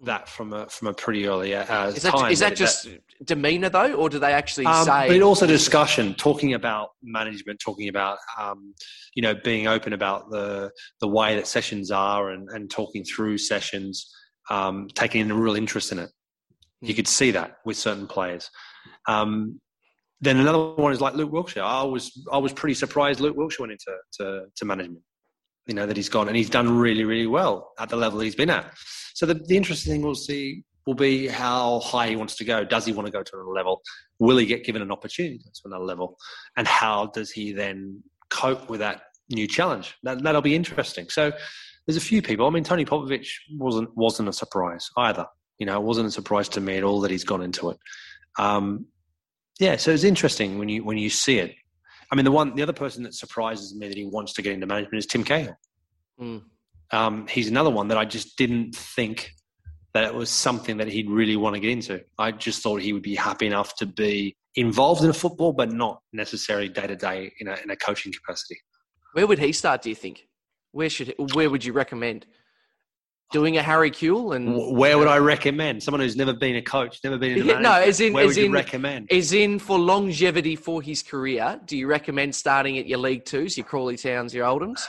[0.00, 2.32] that from a from a pretty early uh, is that, time.
[2.32, 5.06] Is that just that, demeanor though, or do they actually um, say?
[5.06, 8.74] But also discussion, talking about management, talking about um,
[9.14, 13.38] you know being open about the the way that sessions are, and and talking through
[13.38, 14.12] sessions,
[14.50, 16.10] um, taking a real interest in it.
[16.80, 18.50] You could see that with certain players.
[19.06, 19.60] Um,
[20.20, 21.62] then another one is like Luke Wilkshire.
[21.62, 25.02] I was I was pretty surprised Luke Wilkshire went into to, to management.
[25.66, 28.34] You know that he's gone and he's done really really well at the level he's
[28.34, 28.72] been at.
[29.14, 32.64] So the, the interesting thing we'll see will be how high he wants to go.
[32.64, 33.82] Does he want to go to another level?
[34.18, 36.16] Will he get given an opportunity to another level?
[36.56, 39.96] And how does he then cope with that new challenge?
[40.02, 41.10] That, that'll be interesting.
[41.10, 41.30] So
[41.86, 42.46] there's a few people.
[42.46, 45.26] I mean, Tony Popovic wasn't wasn't a surprise either.
[45.58, 47.78] You know, it wasn't a surprise to me at all that he's gone into it.
[48.38, 48.86] Um,
[49.58, 51.54] yeah, so it's interesting when you when you see it.
[52.10, 54.52] I mean, the one the other person that surprises me that he wants to get
[54.52, 55.56] into management is Tim Cahill.
[56.20, 56.42] Mm.
[56.90, 59.32] Um, he's another one that I just didn't think
[59.94, 62.02] that it was something that he'd really want to get into.
[62.18, 66.00] I just thought he would be happy enough to be involved in football, but not
[66.12, 68.58] necessarily day to day in a in a coaching capacity.
[69.12, 69.82] Where would he start?
[69.82, 70.28] Do you think?
[70.72, 72.26] Where should where would you recommend?
[73.30, 77.00] Doing a Harry Kewell and where would I recommend someone who's never been a coach,
[77.04, 79.12] never been in a no, as in where as would in, you recommend?
[79.12, 83.56] As in for longevity for his career, do you recommend starting at your League Twos,
[83.56, 84.80] your Crawley Towns, your Oldhams,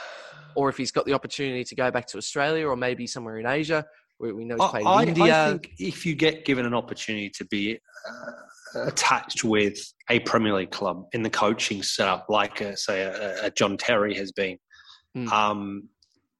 [0.54, 3.46] or if he's got the opportunity to go back to Australia or maybe somewhere in
[3.46, 3.84] Asia
[4.18, 5.46] where we know he's played I, in India?
[5.46, 10.54] I think if you get given an opportunity to be uh, attached with a Premier
[10.54, 14.58] League club in the coaching setup, like a, say a, a John Terry has been.
[15.16, 15.30] Mm.
[15.30, 15.88] Um,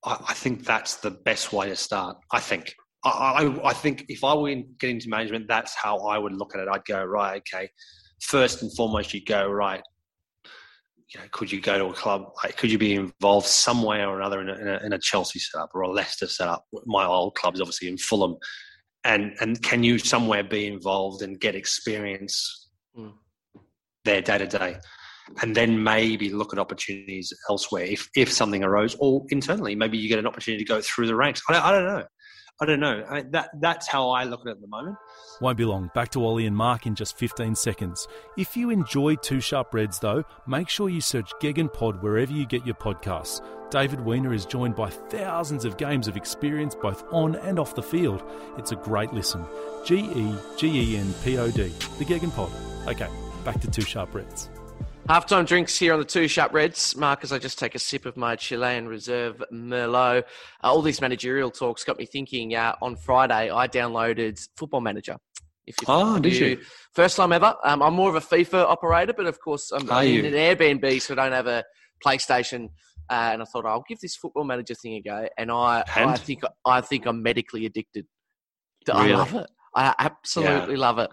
[0.05, 2.17] I, I think that's the best way to start.
[2.33, 2.75] I think.
[3.05, 6.55] I, I, I, think if I were getting into management, that's how I would look
[6.55, 6.69] at it.
[6.71, 7.71] I'd go right, okay.
[8.21, 9.83] First and foremost, you go right.
[11.15, 12.27] You know, could you go to a club?
[12.45, 14.99] Like, could you be involved some way or another in a, in a, in a
[14.99, 16.67] Chelsea setup or a Leicester setup?
[16.85, 18.37] My old club's obviously in Fulham,
[19.05, 23.13] and and can you somewhere be involved and get experience mm.
[24.05, 24.77] there day to day?
[25.43, 30.09] And then maybe look at opportunities elsewhere if, if something arose or internally maybe you
[30.09, 31.43] get an opportunity to go through the ranks.
[31.49, 32.05] I don't, I don't know.
[32.63, 33.07] I don't know.
[33.09, 34.97] I, that, that's how i look at it at the moment.
[35.41, 35.91] Won't be long.
[35.95, 38.07] Back to ollie and mark in just 15 seconds.
[38.37, 42.47] If you enjoy two sharp reds though make sure you search Gegen Pod wherever you
[42.47, 43.41] get your podcasts.
[43.71, 47.83] David weiner is joined by thousands of games of experience both on and off the
[47.83, 48.23] field.
[48.59, 49.45] It's a great listen.
[49.87, 52.51] G-e-g-e-n-p-o-d the Gegen Pod.
[52.89, 53.09] Okay
[53.45, 54.51] back to two sharp reds
[55.11, 56.95] Halftime drinks here on the Two Sharp Reds.
[56.95, 60.19] Mark, as I just take a sip of my Chilean Reserve Merlot.
[60.19, 60.23] Uh,
[60.63, 62.55] all these managerial talks got me thinking.
[62.55, 65.17] Uh, on Friday, I downloaded Football Manager.
[65.67, 66.61] If you, oh, did you?
[66.93, 67.57] First time ever.
[67.65, 70.27] Um, I'm more of a FIFA operator, but of course, I'm Are in you?
[70.27, 71.65] an Airbnb, so I don't have a
[72.07, 72.69] PlayStation.
[73.11, 75.29] Uh, and I thought I'll give this Football Manager thing a go.
[75.37, 78.07] And I, I think I think I'm medically addicted.
[78.87, 79.13] Really?
[79.13, 79.51] I love it.
[79.75, 80.81] I absolutely yeah.
[80.81, 81.11] love it.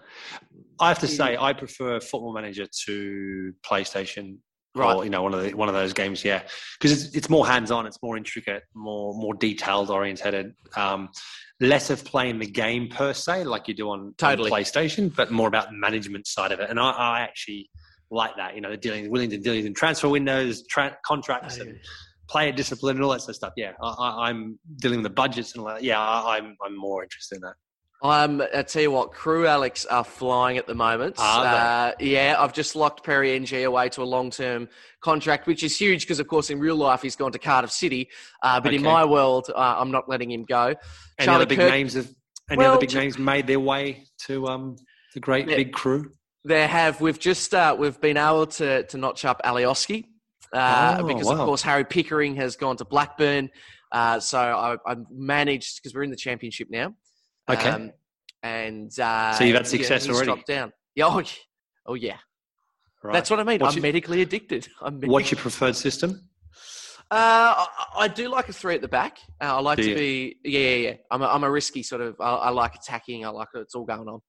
[0.80, 4.38] I have to say, I prefer Football Manager to PlayStation.
[4.74, 4.94] Right.
[4.94, 6.42] Or, you know, one of the, one of those games, yeah,
[6.78, 11.08] because it's, it's more hands on, it's more intricate, more more detailed oriented, um,
[11.58, 14.50] less of playing the game per se, like you do on, totally.
[14.50, 16.70] on PlayStation, but more about the management side of it.
[16.70, 17.70] And I, I actually
[18.10, 18.54] like that.
[18.54, 21.78] You know, they're dealing willing to deal in transfer windows, tra- contracts, oh, and
[22.28, 23.52] player discipline, and all that sort of stuff.
[23.56, 25.82] Yeah, I, am dealing with the budgets and all that.
[25.82, 27.54] Yeah, I, I'm I'm more interested in that.
[28.02, 28.40] I'm.
[28.40, 31.16] I tell you what, Crewe Alex are flying at the moment.
[31.18, 34.68] Uh, yeah, I've just locked Perry Ng away to a long-term
[35.00, 38.08] contract, which is huge because, of course, in real life he's gone to Cardiff City.
[38.42, 38.76] Uh, but okay.
[38.76, 40.66] in my world, uh, I'm not letting him go.
[41.18, 41.94] Any Charlie other big Kirk, names?
[41.94, 42.08] Have,
[42.50, 44.76] any well, other big names made their way to um,
[45.14, 46.12] the great yeah, big Crewe?
[46.44, 47.00] There have.
[47.00, 50.04] We've just uh, we've been able to to notch up Alioski
[50.52, 51.32] uh, oh, because, wow.
[51.32, 53.50] of course, Harry Pickering has gone to Blackburn.
[53.90, 56.94] Uh, so I, I managed because we're in the championship now.
[57.48, 57.68] Okay.
[57.68, 57.92] Um,
[58.42, 60.26] and uh, so you've had success yeah, already.
[60.26, 60.72] Dropped down.
[60.94, 61.26] Yeah, oh, yeah.
[61.86, 62.16] oh yeah.
[63.02, 63.12] Right.
[63.12, 63.60] That's what I mean.
[63.60, 64.68] What's I'm your- medically addicted.
[64.82, 66.28] I'm medically What's your preferred system?
[67.10, 67.66] Uh, I,
[68.00, 69.18] I do like a three at the back.
[69.40, 69.96] Uh, I like Do to you?
[69.96, 70.94] be, yeah, yeah, yeah.
[71.10, 72.16] I'm a, I'm a risky sort of.
[72.20, 73.24] I, I like attacking.
[73.24, 73.48] I like.
[73.54, 74.20] It's all going on.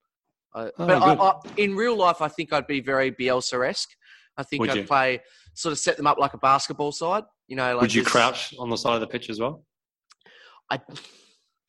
[0.55, 1.13] Uh, Oh, but I.
[1.13, 3.89] I, in real life, I think I'd be very Bielsa-esque.
[4.37, 4.83] I think Would I'd you?
[4.85, 5.19] play
[5.55, 7.23] sort of set them up like a basketball side.
[7.47, 9.65] You know, like Would you this- crouch on the side of the pitch as well?
[10.71, 10.79] I,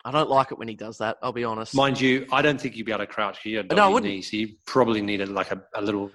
[0.05, 1.19] I don't like it when he does that.
[1.23, 1.75] I'll be honest.
[1.75, 3.41] Mind you, I don't think you'd be able to crouch.
[3.43, 3.63] here.
[3.63, 4.11] No, I wouldn't.
[4.13, 4.33] knees.
[4.33, 6.11] You probably needed like a, a little.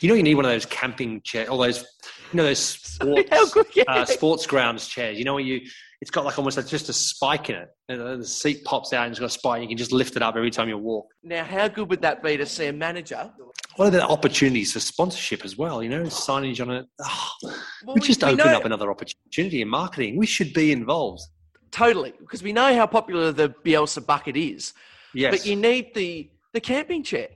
[0.00, 1.80] You know, you need one of those camping chairs, all those,
[2.32, 3.82] you know, those sports, good- yeah.
[3.88, 5.18] uh, sports grounds chairs.
[5.18, 5.60] You know, where you,
[6.00, 7.68] it's got like almost like just a spike in it.
[7.88, 9.62] And the the seat pops out and it's got a spike.
[9.62, 11.06] You can just lift it up every time you walk.
[11.24, 13.30] Now, how good would that be to see a manager?
[13.76, 15.82] What are the opportunities for sponsorship as well?
[15.82, 16.86] You know, signage on it.
[17.02, 17.30] Oh,
[17.84, 20.16] Well, we just we opened know- up another opportunity in marketing.
[20.16, 21.22] We should be involved.
[21.74, 24.74] Totally, because we know how popular the Bielsa bucket is.
[25.12, 25.32] Yes.
[25.32, 27.30] But you need the the camping chair,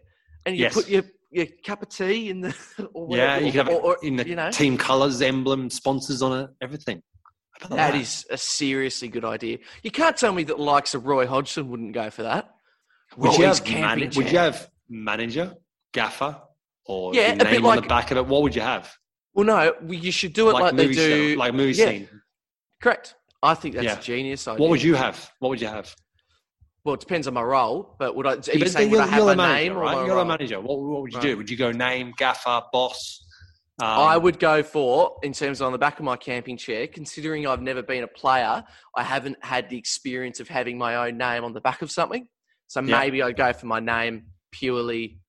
[0.46, 0.74] and you Yes.
[0.74, 2.54] put your your cup of tea in the.
[2.94, 5.20] Or yeah, whatever, you can have or, or, it in the you know team colours,
[5.22, 7.02] emblem, sponsors on it, everything.
[7.60, 9.58] About that is a seriously good idea.
[9.82, 12.48] You can't tell me that the likes of Roy Hodgson wouldn't go for that.
[13.16, 15.56] Would you, have camping mana- would you have manager,
[15.92, 16.40] gaffer,
[16.84, 18.26] or Yeah, a bit name on the back of it?
[18.26, 18.96] What would you have?
[19.34, 21.30] Well, no, you should do it like, they movie do.
[21.30, 22.08] stuff, like movie yeah, scene.
[22.80, 23.16] Correct.
[23.42, 23.98] I think that's Yeah.
[23.98, 24.60] a genius idea.
[24.60, 25.30] What would you have?
[25.38, 25.94] What would you have?
[26.84, 28.32] Well, it depends on my role, but would I?
[28.34, 29.94] Are you saying would I have a manager, name right?
[29.94, 30.24] my You're role?
[30.24, 30.60] a manager.
[30.60, 31.26] What, what would you Right.
[31.28, 31.36] do?
[31.36, 33.24] Would you go name, gaffer, boss?
[33.80, 36.88] Um, I would go for, in terms of on the back of my camping chair,
[36.88, 38.64] considering I've never been a player,
[38.96, 42.26] I haven't had the experience of having my own name on the back of something.
[42.66, 42.98] So Yeah.
[42.98, 45.20] maybe I'd go for my name purely,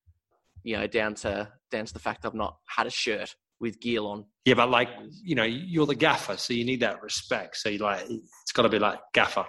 [0.63, 4.01] you know, down to down to the fact I've not had a shirt with gear
[4.01, 4.25] on.
[4.45, 4.89] Yeah, but like
[5.23, 7.57] you know, you're the gaffer, so you need that respect.
[7.57, 9.45] So you like, it's got to be like gaffer.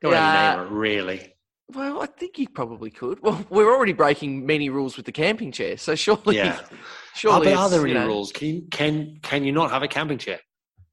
[0.00, 1.34] Don't name it, really.
[1.72, 3.22] Well, I think you probably could.
[3.22, 6.60] Well, we're already breaking many rules with the camping chair, so surely, Yeah.
[7.14, 7.52] surely.
[7.54, 8.32] are, there any know, rules?
[8.32, 10.40] Can you, can can you not have a camping chair?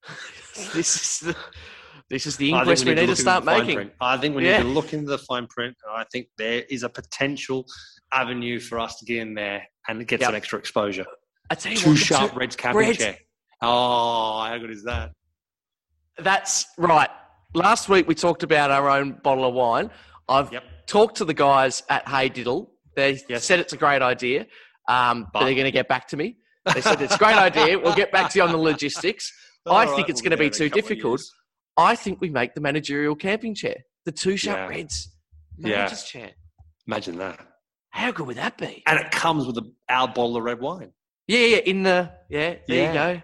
[0.73, 1.35] This is the
[2.09, 3.75] this is the inquest we need to into start making.
[3.75, 3.91] print.
[4.01, 4.57] I think we Yeah.
[4.57, 5.73] need to look into the fine print.
[5.89, 7.65] I think there is a potential
[8.11, 10.27] avenue for us to get in there and get Yep.
[10.27, 11.05] some extra exposure.
[11.49, 13.17] I tell you Two what, sharp two- Reds camping Reds- chair.
[13.61, 15.11] Oh, how good is that?
[16.17, 17.09] That's right.
[17.53, 19.89] Last week we talked about our own bottle of wine.
[20.27, 20.63] I've Yep.
[20.87, 22.71] talked to the guys at Hey Diddle.
[22.95, 23.45] They Yes.
[23.45, 24.45] said it's a great idea,
[24.87, 26.37] um, but, But- they're going to get back to me.
[26.73, 27.79] They said it's a great idea.
[27.83, 29.31] We'll get back to you on the logistics.
[29.65, 31.21] I All think it's we'll going to be too a couple of difficult.
[31.77, 34.67] I think we make the managerial camping chair, the two sharp Yeah.
[34.77, 35.09] Reds
[35.57, 35.69] Yeah.
[35.77, 36.31] manager's chair.
[36.87, 37.39] Imagine that.
[37.91, 38.83] How good would that be?
[38.85, 40.91] And it comes with a, our bottle of red wine.
[41.29, 42.55] Yeah, yeah, in the yeah.
[42.67, 42.87] There Yeah.
[42.87, 43.21] you go.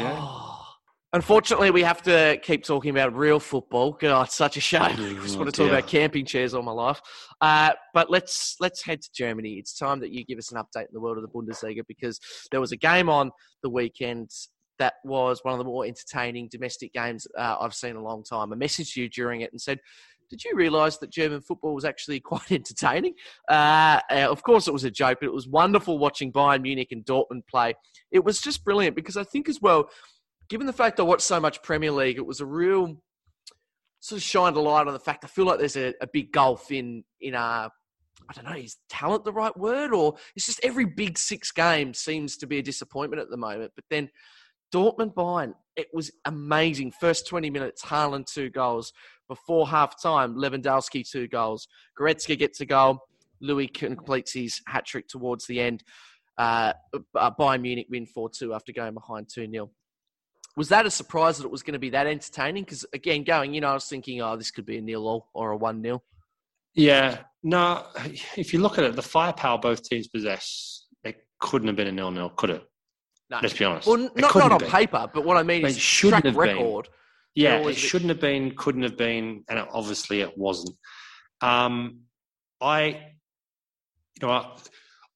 [0.00, 0.16] Yeah.
[0.18, 0.64] Oh.
[1.12, 3.92] Unfortunately, we have to keep talking about real football.
[3.92, 4.82] God, it's such a shame.
[4.82, 7.00] I just want to talk about camping chairs all my life.
[7.40, 9.52] Uh, but let's let's head to Germany.
[9.60, 12.18] It's time that you give us an update in the world of the Bundesliga because
[12.50, 13.30] there was a game on
[13.62, 14.28] the weekend
[14.80, 18.24] that was one of the more entertaining domestic games uh, I've seen in a long
[18.24, 18.52] time.
[18.52, 19.78] I messaged you during it and said.
[20.30, 23.14] Did you realise that German football was actually quite entertaining?
[23.48, 26.88] Uh, uh, of course, it was a joke, but it was wonderful watching Bayern Munich
[26.92, 27.74] and Dortmund play.
[28.10, 29.88] It was just brilliant because I think as well,
[30.48, 32.96] given the fact I watched so much Premier League, it was a real
[34.00, 36.30] sort of shined a light on the fact I feel like there's a, a big
[36.30, 37.68] gulf in in uh
[38.28, 39.92] I don't know, is talent the right word?
[39.92, 43.72] Or it's just every big six game seems to be a disappointment at the moment.
[43.76, 44.08] But then
[44.74, 46.92] Dortmund Bayern, it was amazing.
[46.92, 48.92] First 20 minutes, Haaland two goals.
[49.28, 51.66] Before half time, Lewandowski two goals.
[51.98, 52.98] Goretzka gets a goal.
[53.40, 55.82] Louis completes his hat trick towards the end.
[56.38, 56.72] Uh,
[57.14, 59.70] Bayern Munich win 4 2 after going behind 2 0.
[60.56, 62.64] Was that a surprise that it was going to be that entertaining?
[62.64, 65.28] Because again, going, you know, I was thinking, oh, this could be a nil all
[65.34, 66.02] or a 1 0.
[66.74, 67.18] Yeah.
[67.42, 67.86] No,
[68.36, 71.92] if you look at it, the firepower both teams possess, it couldn't have been a
[71.92, 72.64] nil-nil, could it?
[73.30, 73.38] No.
[73.42, 73.88] Let's be honest.
[73.88, 76.82] Well, not, couldn't on paper, but what I mean is track have been.
[77.36, 80.36] Yeah, it always a bit- shouldn't have been, couldn't have been, and it- obviously it
[80.36, 80.76] wasn't.
[81.40, 82.00] Um,
[82.60, 82.84] I,
[84.20, 84.56] you know, I,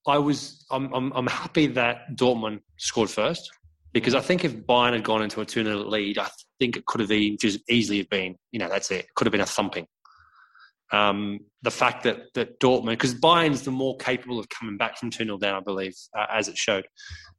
[0.07, 3.51] I was, I'm, I'm, I'm happy that Dortmund scored first
[3.93, 6.85] because I think if Bayern had gone into a 2 0 lead, I think it
[6.87, 9.01] could have been just easily have been, you know, that's it.
[9.07, 9.87] It could have been a thumping.
[10.93, 15.11] Um, the fact that, that Dortmund, because Bayern's the more capable of coming back from
[15.11, 16.87] 2 0 down, I believe, uh, as it showed,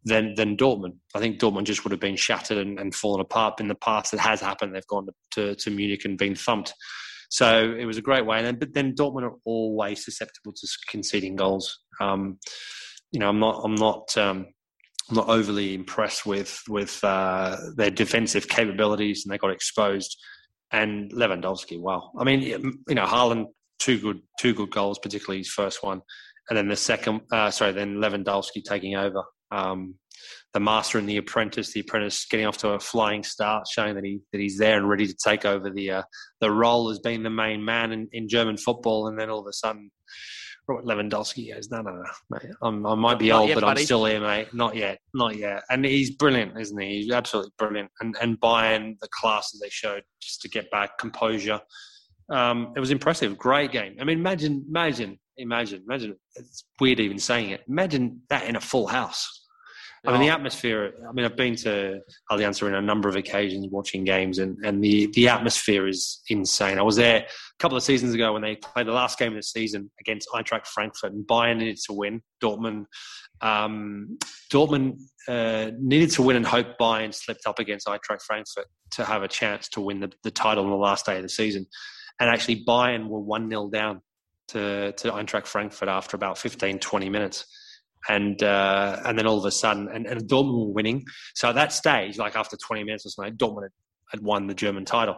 [0.05, 0.95] than, than Dortmund.
[1.15, 3.59] I think Dortmund just would have been shattered and, and fallen apart.
[3.59, 4.73] In the past, it has happened.
[4.73, 6.73] They've gone to, to Munich and been thumped.
[7.29, 8.37] So it was a great way.
[8.37, 11.79] And then, but then Dortmund are always susceptible to conceding goals.
[11.99, 12.39] Um,
[13.11, 14.47] you know, I'm not, I'm not, um,
[15.09, 20.17] I'm not overly impressed with with uh, their defensive capabilities, and they got exposed.
[20.71, 22.11] And Lewandowski, wow!
[22.17, 23.47] I mean, you know, Haaland
[23.79, 26.01] two good two good goals, particularly his first one,
[26.49, 29.23] and then the second, uh, sorry, then Lewandowski taking over.
[29.51, 29.95] Um,
[30.53, 34.03] the master and the apprentice, the apprentice getting off to a flying start, showing that
[34.03, 36.03] he that he's there and ready to take over the uh,
[36.39, 39.47] the role as being the main man in, in German football, and then all of
[39.47, 39.91] a sudden.
[40.67, 42.51] Robert Lewandowski goes, no, no, no, mate.
[42.61, 44.53] I'm, i might be Not old, yet, but buddy." I'm still here, mate.
[44.53, 45.63] Not yet, not yet.
[45.69, 47.01] And he's brilliant, isn't he?
[47.01, 47.89] He's absolutely brilliant.
[47.99, 51.59] And and Bayern, the class that they showed just to get back composure,
[52.29, 53.37] um, it was impressive.
[53.37, 53.97] Great game.
[53.99, 56.15] I mean, imagine, imagine, imagine, imagine.
[56.35, 57.61] It's weird even saying it.
[57.67, 59.40] Imagine that in a full house.
[60.03, 60.33] I mean, the Oh.
[60.33, 60.93] atmosphere.
[61.07, 64.83] I mean, I've been to Allianz Arena a number of occasions watching games, and, and
[64.83, 66.79] the, the atmosphere is insane.
[66.79, 67.27] I was there a
[67.59, 70.65] couple of seasons ago when they played the last game of the season against Eintracht
[70.65, 72.21] Frankfurt, and Bayern needed to win.
[72.41, 72.85] Dortmund,
[73.41, 74.17] um,
[74.51, 74.97] Dortmund
[75.27, 79.27] uh, needed to win, and hoped Bayern slipped up against Eintracht Frankfurt to have a
[79.27, 81.67] chance to win the, the title on the last day of the season.
[82.19, 84.01] And actually, Bayern were one 0 down
[84.47, 87.45] to to Eintracht Frankfurt after about 15, 20 minutes
[88.09, 91.05] and uh, and then all of a sudden, and, and Dortmund were winning.
[91.35, 93.71] So at that stage, like after 20 minutes or something, Dortmund had,
[94.11, 95.17] had won the German title.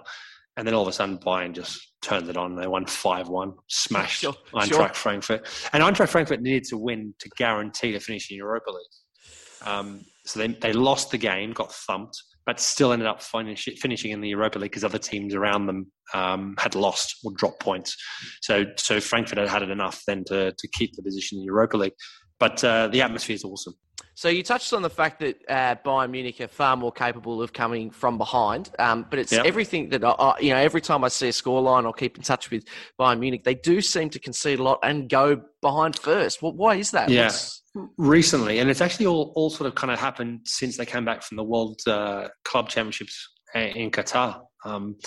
[0.56, 2.56] And then all of a sudden, Bayern just turned it on.
[2.56, 4.94] They won 5 1, smashed Sure, Eintracht sure.
[4.94, 5.48] Frankfurt.
[5.74, 9.68] And Eintracht Frankfurt needed to win to guarantee to finish in Europa League.
[9.68, 14.12] Um, so they, they lost the game, got thumped, but still ended up finish, finishing
[14.12, 17.96] in the Europa League because other teams around them um, had lost or dropped points.
[18.42, 21.46] So so Frankfurt had had it enough then to, to keep the position in the
[21.46, 21.94] Europa League.
[22.40, 23.74] But uh, the atmosphere is awesome.
[24.16, 27.52] So you touched on the fact that uh, Bayern Munich are far more capable of
[27.52, 29.42] coming from behind, um, but it's Yeah.
[29.44, 30.58] everything that I, I, you know.
[30.60, 32.64] Every time I see a scoreline, I'll keep in touch with
[33.00, 33.44] Bayern Munich.
[33.44, 36.44] They do seem to concede a lot and go behind first.
[36.44, 37.10] Well, why is that?
[37.10, 37.24] Yeah.
[37.26, 37.63] What's-
[37.98, 41.24] recently, and it's actually all, all sort of kind of happened since they came back
[41.24, 44.42] from the World uh, Club Championships uh, in Qatar.
[44.66, 44.98] Um,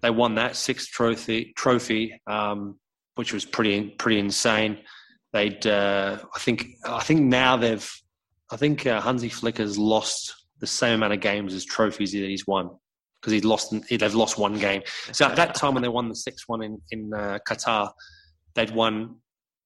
[0.00, 2.78] they won that sixth trophy, trophy, um,
[3.16, 4.78] which was pretty pretty insane.
[5.32, 7.90] They'd, uh, I think, I think now they've,
[8.50, 12.18] I think uh, Hansi Flick has lost the same amount of games as trophies that
[12.18, 12.70] he's won
[13.20, 14.82] because he's lost, they've lost one game.
[15.12, 17.92] So at that time when they won the sixth one in in uh, Qatar,
[18.54, 19.16] they'd won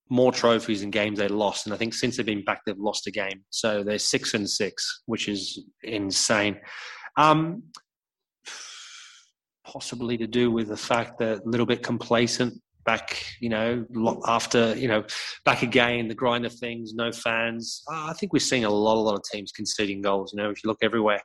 [0.09, 1.67] more trophies and games they lost.
[1.67, 3.43] And I think since they've been back, they've lost a game.
[3.51, 6.61] So they're six and six, which is insane.
[7.17, 7.65] Um,
[9.65, 12.55] possibly to do with the fact that a little bit complacent
[12.85, 13.85] back, you know,
[14.27, 15.05] after, you know,
[15.45, 17.83] back again, the grind of things, no fans.
[17.91, 20.33] Uh, I think we're seeing a lot, a lot of teams conceding goals.
[20.33, 21.21] You know, if you look everywhere,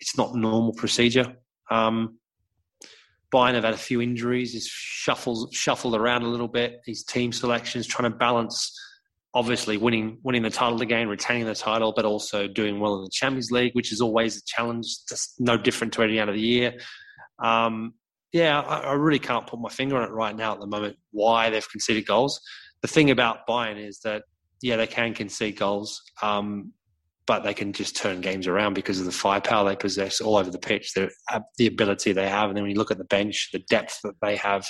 [0.00, 1.34] it's not normal procedure.
[1.70, 2.18] Um,
[3.32, 4.52] Bayern have had a few injuries.
[4.52, 6.80] He's shuffles shuffled around a little bit.
[6.86, 8.74] His team selections trying to balance,
[9.34, 13.10] obviously winning winning the title again, retaining the title, but also doing well in the
[13.12, 14.86] Champions League, which is always a challenge.
[15.08, 16.74] Just no different to any end of the year.
[17.42, 17.94] Um,
[18.32, 20.96] yeah, I, I really can't put my finger on it right now at the moment.
[21.10, 22.40] Why they've conceded goals?
[22.82, 24.22] The thing about Bayern is that
[24.62, 26.72] yeah, they can concede goals, um,
[27.28, 30.50] but they can just turn games around because of the firepower they possess all over
[30.50, 31.10] the pitch, the
[31.58, 34.14] the ability they have, and then when you look at the bench, the depth that
[34.22, 34.66] they have,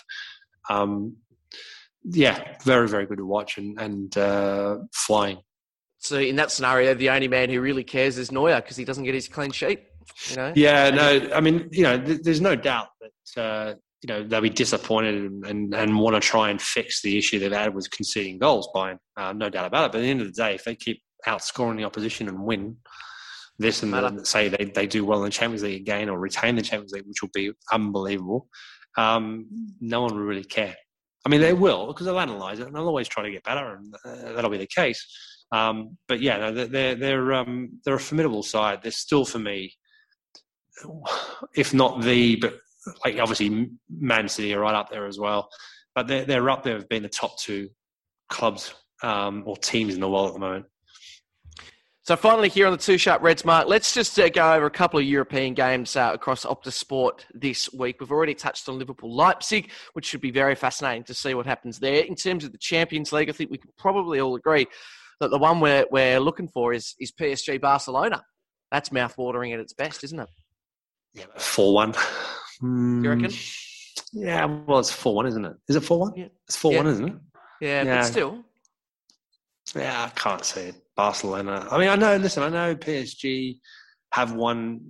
[0.69, 1.17] um,
[2.03, 5.39] yeah, very very good to watch and and uh, flying.
[5.99, 9.05] So in that scenario, the only man who really cares is Neuer because he doesn't
[9.05, 9.85] get his clean sheet.
[10.31, 10.53] You know.
[10.57, 14.41] Yeah, no, I mean, you know, th- there's no doubt that uh, you know they'll
[14.41, 17.89] be disappointed and, and, and want to try and fix the issue they've had with
[17.93, 18.69] conceding goals.
[18.75, 19.93] By uh, no doubt about it.
[19.93, 22.76] But at the end of the day, if they keep outscoring the opposition and win
[23.59, 26.57] this and then say they, they do well in the Champions League again or retain
[26.57, 28.49] the Champions League, which will be unbelievable,
[28.97, 29.47] um,
[29.81, 30.76] no one will really care.
[31.26, 33.74] I mean, they will because they'll analyse it and they'll always try to get better,
[33.74, 35.05] and uh, that'll be the case.
[35.53, 38.81] Um, but yeah, no, they're they're they're, um, they're a formidable side.
[38.83, 39.74] They're still for me,
[41.55, 42.55] if not the, but
[43.05, 45.49] like obviously Man City are right up there as well.
[45.95, 47.68] But they're they're up there of being the top two
[48.29, 48.72] clubs
[49.03, 50.66] um, or teams in the world at the moment.
[52.09, 54.71] So finally, here on the Two Sharp Reds, Mark, let's just uh, go over a
[54.71, 58.01] couple of European games uh, across Optus Sport this week.
[58.01, 61.79] We've already touched on Liverpool Leipzig, which should be very fascinating to see what happens
[61.79, 62.03] there.
[62.03, 64.67] In terms of the Champions League, I think we can probably all agree
[65.21, 68.25] that the one we're, we're looking for is, is PSG Barcelona.
[68.73, 70.31] That's mouth-watering at its best, isn't it?
[71.13, 71.93] Yeah, four one.
[72.63, 73.31] You reckon?
[74.15, 75.57] Yeah, well, it's four one, isn't it?
[75.69, 76.15] Is it four one?
[76.17, 76.29] Yeah.
[76.47, 76.93] It's four one, Yeah.
[76.93, 77.15] isn't it?
[77.61, 77.97] Yeah, Yeah.
[77.97, 78.45] but still.
[79.79, 80.74] Yeah, I can't see it.
[80.97, 81.66] Barcelona.
[81.70, 82.16] I mean, I know.
[82.16, 83.59] Listen, I know PSG
[84.12, 84.81] have won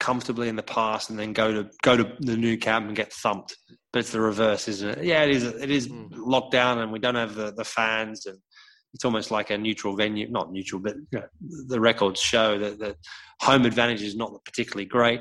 [0.00, 3.12] comfortably in the past, and then go to go to the Nou Camp and get
[3.12, 3.56] thumped.
[3.92, 5.04] But it's the reverse, isn't it?
[5.04, 5.44] Yeah, it is.
[5.44, 6.08] It is Mm.
[6.12, 8.38] locked down, and we don't have the, the fans, and
[8.94, 10.28] it's almost like a neutral venue.
[10.30, 11.26] Not neutral, but you know,
[11.68, 12.96] the records show that the
[13.40, 15.20] home advantage is not particularly great.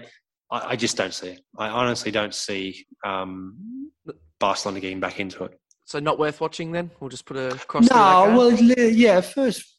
[0.51, 1.41] I, I just don't see it.
[1.57, 3.91] I honestly don't see um,
[4.39, 5.59] Barcelona getting back into it.
[5.87, 6.91] So not worth watching then?
[6.99, 7.83] We'll just put a cross.
[7.83, 8.75] No, through that game?
[8.75, 9.77] well, yeah, first,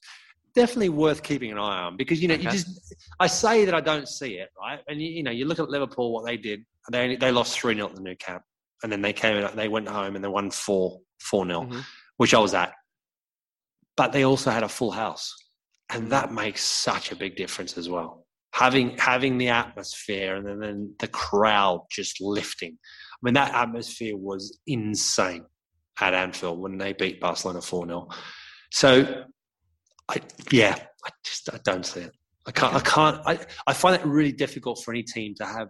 [0.54, 2.94] definitely worth keeping an eye on because you know you just.
[3.20, 4.80] I say that I don't see it, right?
[4.88, 6.64] And you, you know, you look at Liverpool, what they did.
[6.90, 8.42] They they lost three 0 at the Nou Camp,
[8.82, 11.84] and then they came in, they went home and they won four four 0 Mhm.
[12.16, 12.72] which I was at.
[13.94, 15.34] But they also had a full house,
[15.90, 18.24] and that makes such a big difference as well.
[18.54, 22.78] Having having the atmosphere and then, then the crowd just lifting.
[22.80, 25.44] I mean, that atmosphere was insane
[26.00, 28.08] at Anfield when they beat Barcelona four 0
[28.72, 29.24] So,
[30.08, 30.20] I
[30.50, 32.12] yeah, I just I don't see it.
[32.46, 32.74] I can't.
[32.74, 33.20] I can't.
[33.26, 35.68] I, I find it really difficult for any team to have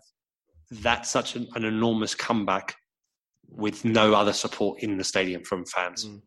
[0.71, 2.77] that such an, an enormous comeback
[3.49, 6.07] with no other support in the stadium from fans.
[6.07, 6.21] Mm.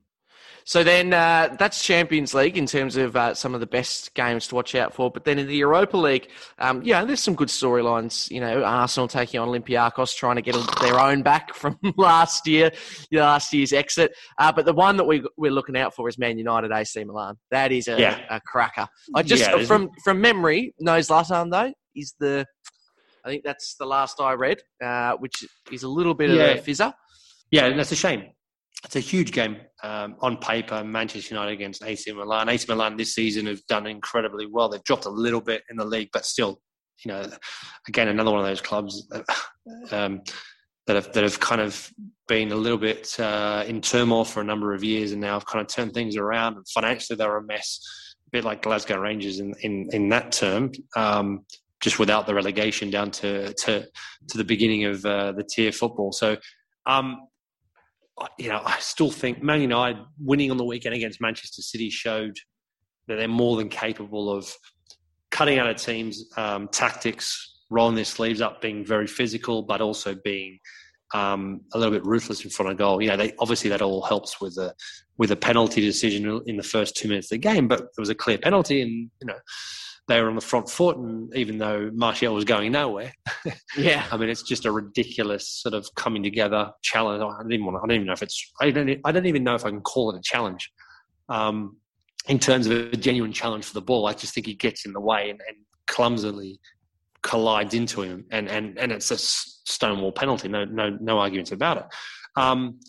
[0.65, 4.47] So then uh, that's Champions League in terms of uh, some of the best games
[4.47, 5.09] to watch out for.
[5.11, 8.29] But then in the Europa League, um, yeah, there's some good storylines.
[8.29, 12.71] You know, Arsenal taking on Olympiacos, trying to get their own back from last year,
[13.11, 14.13] last year's exit.
[14.37, 17.35] Uh, but the one that we, we're looking out for is Man United AC Milan.
[17.49, 18.19] That is a, Yeah.
[18.29, 18.87] a cracker.
[19.15, 22.45] I just Yeah, from from memory, no Zlatan though is the.
[23.23, 26.43] I think that's the last I read, uh, which is a little bit Yeah.
[26.45, 26.91] of a fizzer.
[27.51, 28.29] Yeah, and that's a shame.
[28.83, 30.83] It's a huge game um, on paper.
[30.83, 32.49] Manchester United against AC Milan.
[32.49, 34.69] AC Milan this season have done incredibly well.
[34.69, 36.59] They've dropped a little bit in the league, but still,
[37.05, 37.25] you know,
[37.87, 39.07] again another one of those clubs
[39.91, 40.21] um,
[40.87, 41.91] that have that have kind of
[42.27, 45.45] been a little bit uh, in turmoil for a number of years, and now have
[45.45, 46.57] kind of turned things around.
[46.57, 47.79] And financially, they're a mess,
[48.27, 50.71] a bit like Glasgow Rangers in in, in that term.
[50.95, 51.45] Um,
[51.81, 53.87] just without the relegation down to to,
[54.29, 56.11] to the beginning of uh, the tier football.
[56.11, 56.37] So,
[56.85, 57.27] um,
[58.37, 62.37] you know, I still think Man United winning on the weekend against Manchester City showed
[63.07, 64.51] that they're more than capable of
[65.31, 70.15] cutting out of teams' um, tactics, rolling their sleeves up, being very physical, but also
[70.23, 70.59] being
[71.13, 73.01] um, a little bit ruthless in front of goal.
[73.01, 74.73] You know, they, obviously that all helps with a
[75.17, 78.09] with a penalty decision in the first two minutes of the game, but there was
[78.09, 79.37] a clear penalty, and you know
[80.11, 83.13] they were on the front foot, and even though Martial was going nowhere,
[83.77, 84.05] Yeah.
[84.11, 87.23] I mean, it's just a ridiculous sort of coming together challenge.
[87.23, 87.77] I don't even want.
[87.77, 88.51] To, I don't even know if it's.
[88.59, 88.99] I don't.
[89.05, 90.69] I don't even know if I can call it a challenge.
[91.29, 91.77] Um,
[92.27, 94.93] in terms of a genuine challenge for the ball, I just think he gets in
[94.93, 95.57] the way and, and
[95.87, 96.59] clumsily
[97.21, 100.49] collides into him, and and and it's a stonewall penalty.
[100.49, 101.85] No no no arguments about it.
[102.35, 102.79] Um,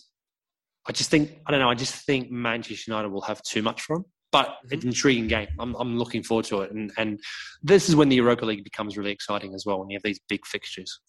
[0.89, 1.71] I just think I don't know.
[1.71, 4.05] I just think Manchester United will have too much for him.
[4.33, 5.49] But it's an intriguing game.
[5.59, 7.21] I'm, I'm looking forward to it, and and
[7.63, 9.79] this is when the Europa League becomes really exciting as well.
[9.79, 11.01] When you have these big fixtures.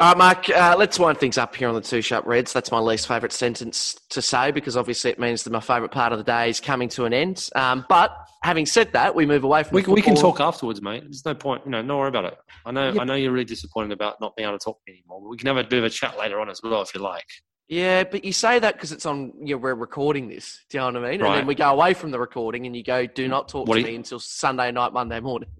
[0.00, 2.52] All right, Mark, uh, let's wind things up here on the Two Sharp Reds.
[2.52, 6.12] That's my least favourite sentence to say because obviously it means that my favourite part
[6.12, 7.48] of the day is coming to an end.
[7.54, 8.10] Um, but
[8.42, 11.02] having said that, we move away from We, we can talk afterwards, mate.
[11.02, 11.62] There's no point.
[11.66, 12.38] You know, don't worry about it.
[12.64, 12.92] I know.
[12.92, 13.02] Yeah.
[13.02, 15.20] I know you're really disappointed about not being able to talk anymore.
[15.20, 17.00] But we can have a bit of a chat later on as well if you
[17.00, 17.26] like.
[17.68, 19.32] Yeah, but you say that because it's on.
[19.40, 20.62] You know, we're recording this.
[20.68, 21.22] Do you know what I mean?
[21.24, 23.76] And then we go away from the recording, and you go, "Do not talk What
[23.76, 25.48] to do me you- until Sunday night, Monday morning."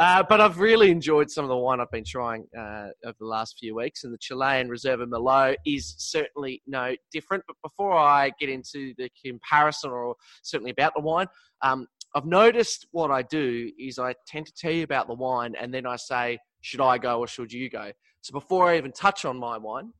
[0.00, 3.26] Uh, but I've really enjoyed some of the wine I've been trying uh, over the
[3.26, 7.44] last few weeks, and the Chilean Reserva Merlot is certainly no different.
[7.46, 11.28] But before I get into the comparison, or certainly about the wine,
[11.62, 11.86] um,
[12.16, 15.72] I've noticed what I do is I tend to tell you about the wine, and
[15.72, 17.92] then I say, "Should I go or should you go?"
[18.22, 19.92] So before I even touch on my wine,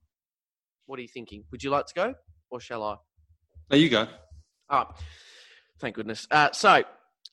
[0.87, 1.45] what are you thinking?
[1.51, 2.15] Would you like to go
[2.51, 2.97] or shall I?
[3.71, 4.07] There you go.
[4.71, 4.87] All right.
[5.81, 6.27] Thank goodness.
[6.31, 6.85] Uh, so,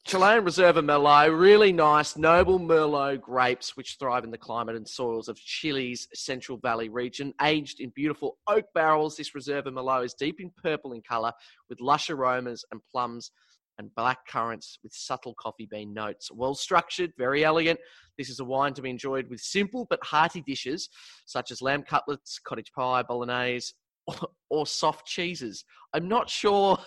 [0.03, 5.27] Chilean Reserva Merlot, really nice, noble Merlot grapes which thrive in the climate and soils
[5.27, 7.33] of Chile's Central Valley region.
[7.41, 11.31] Aged in beautiful oak barrels, this Reserva Merlot is deep in purple in colour
[11.69, 13.31] with lush aromas and plums
[13.77, 16.29] and black currants with subtle coffee bean notes.
[16.31, 17.79] Well structured, very elegant.
[18.17, 20.89] This is a wine to be enjoyed with simple but hearty dishes
[21.25, 23.73] such as lamb cutlets, cottage pie, bolognese,
[24.49, 25.63] or, soft cheeses.
[25.93, 26.77] I'm not sure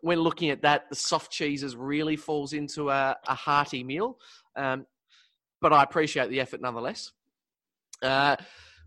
[0.00, 4.18] when looking at that, the soft cheeses really falls into a, a hearty meal,
[4.56, 4.86] um,
[5.60, 7.12] but I appreciate the effort nonetheless.
[8.02, 8.36] Uh,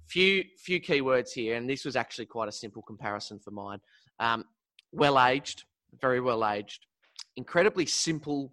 [0.07, 3.79] few few key words here, and this was actually quite a simple comparison for mine.
[4.19, 4.45] Um,
[4.91, 5.63] well aged,
[6.01, 6.85] very well aged,
[7.39, 8.51] incredibly simple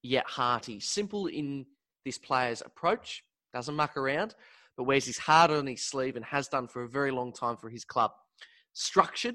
[0.00, 0.78] yet hearty.
[0.78, 1.66] Simple in
[2.04, 4.36] this player's approach, doesn't muck around,
[4.76, 7.56] but wears his heart on his sleeve and has done for a very long time
[7.56, 8.12] for his club.
[8.74, 9.34] Structured,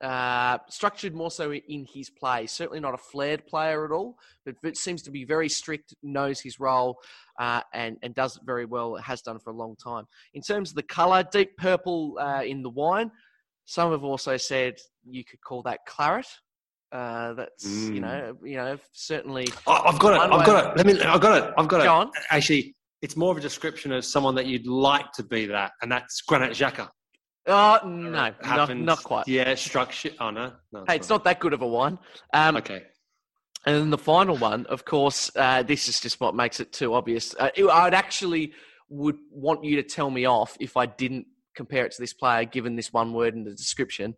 [0.00, 2.46] uh, structured more so in his play.
[2.46, 6.38] Certainly not a flared player at all, but, but seems to be very strict, knows
[6.40, 7.00] his role,
[7.40, 8.94] uh, and and does it very well.
[8.94, 10.04] Has done for a long time.
[10.32, 13.10] In terms of the colour, deep purple uh, in the wine.
[13.66, 14.74] Some have also said
[15.08, 16.26] you could call that claret.
[16.94, 18.00] Uh, that's you Mm.
[18.02, 20.20] know you know certainly I- I've got it.
[20.32, 20.76] I've way- got it.
[20.76, 21.02] Let me.
[21.02, 21.54] I've got it.
[21.58, 21.84] I've got it.
[21.84, 22.10] Go on.
[22.30, 25.90] Actually, it's more of a description of someone that you'd like to be that, and
[25.90, 26.88] that's Granit Xhaka.
[27.46, 29.26] Oh no, not, not quite.
[29.26, 30.10] Yeah, structure.
[30.20, 30.84] Oh no, no.
[30.86, 31.98] Hey, it's not that good of a wine.
[32.32, 32.84] Um, Okay.
[33.66, 36.92] And then the final one, of course, uh, this is just what makes it too
[36.94, 37.34] obvious.
[37.38, 38.52] Uh, it- I'd actually
[38.90, 41.26] would want you to tell me off if I didn't
[41.56, 44.14] compare it to this player, given this one word in the description,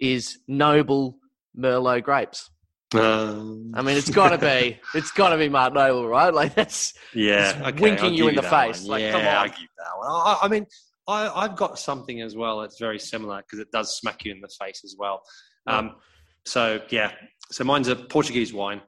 [0.00, 1.18] is noble
[1.58, 2.50] Merlot grapes.
[2.94, 6.32] Um, I mean, it's got to be, it's got to be Mark Noble, right?
[6.32, 8.82] Like that's yeah, okay, winking you in the face.
[8.82, 8.90] one.
[8.90, 9.48] Like, yeah, come I on.
[9.48, 10.08] give that one.
[10.08, 10.66] I, I mean,
[11.08, 14.40] I, I've got something as well that's very similar because it does smack you in
[14.40, 15.22] the face as well.
[15.66, 15.96] Um,
[16.44, 17.12] so yeah,
[17.50, 18.80] so mine's a Portuguese wine.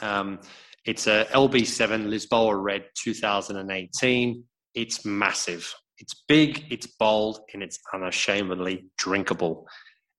[0.00, 0.40] Um,
[0.84, 4.44] it's a LB7 Lisboa Red 2018.
[4.74, 5.72] It's massive.
[5.98, 9.66] It's big, it's bold, and it's unashamedly drinkable.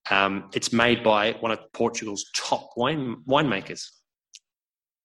[0.10, 3.86] Um, it's made by one of Portugal's top wine winemakers,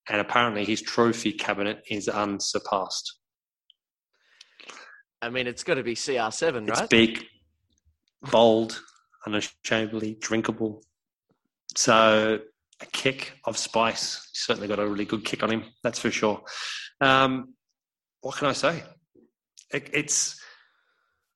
[0.08, 3.18] and apparently his trophy cabinet is unsurpassed.
[5.22, 6.90] I mean, it's got to be CR7, It's right?
[6.90, 7.24] big,
[8.30, 8.80] bold,
[9.26, 10.82] unashamedly drinkable.
[11.76, 12.40] So
[12.80, 14.28] a kick of spice.
[14.32, 15.64] Certainly got a really good kick on him.
[15.82, 16.42] That's for sure.
[17.00, 17.54] Um,
[18.20, 18.82] what can I say?
[19.72, 20.40] It, it's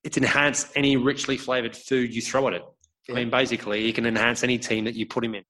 [0.05, 2.63] it's enhanced any richly flavored food you throw at it.
[3.11, 5.45] I mean, basically, he can enhance any team that you put him in.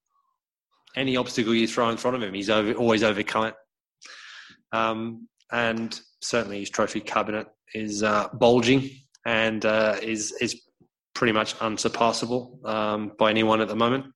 [0.96, 3.54] Any obstacle you throw in front of him, he's over, always overcome it.
[4.72, 8.90] Um, and certainly, his trophy cabinet is uh, bulging
[9.26, 10.60] and uh, is is
[11.14, 14.06] pretty much unsurpassable um, by anyone at the moment.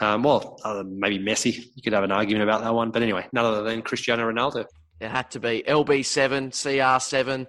[0.00, 3.02] Um, well, other than maybe Messi, you could have an argument about that one, but
[3.02, 4.66] anyway, none other than Cristiano Ronaldo.
[5.00, 7.38] It had to be LB7, CR7.
[7.40, 7.46] you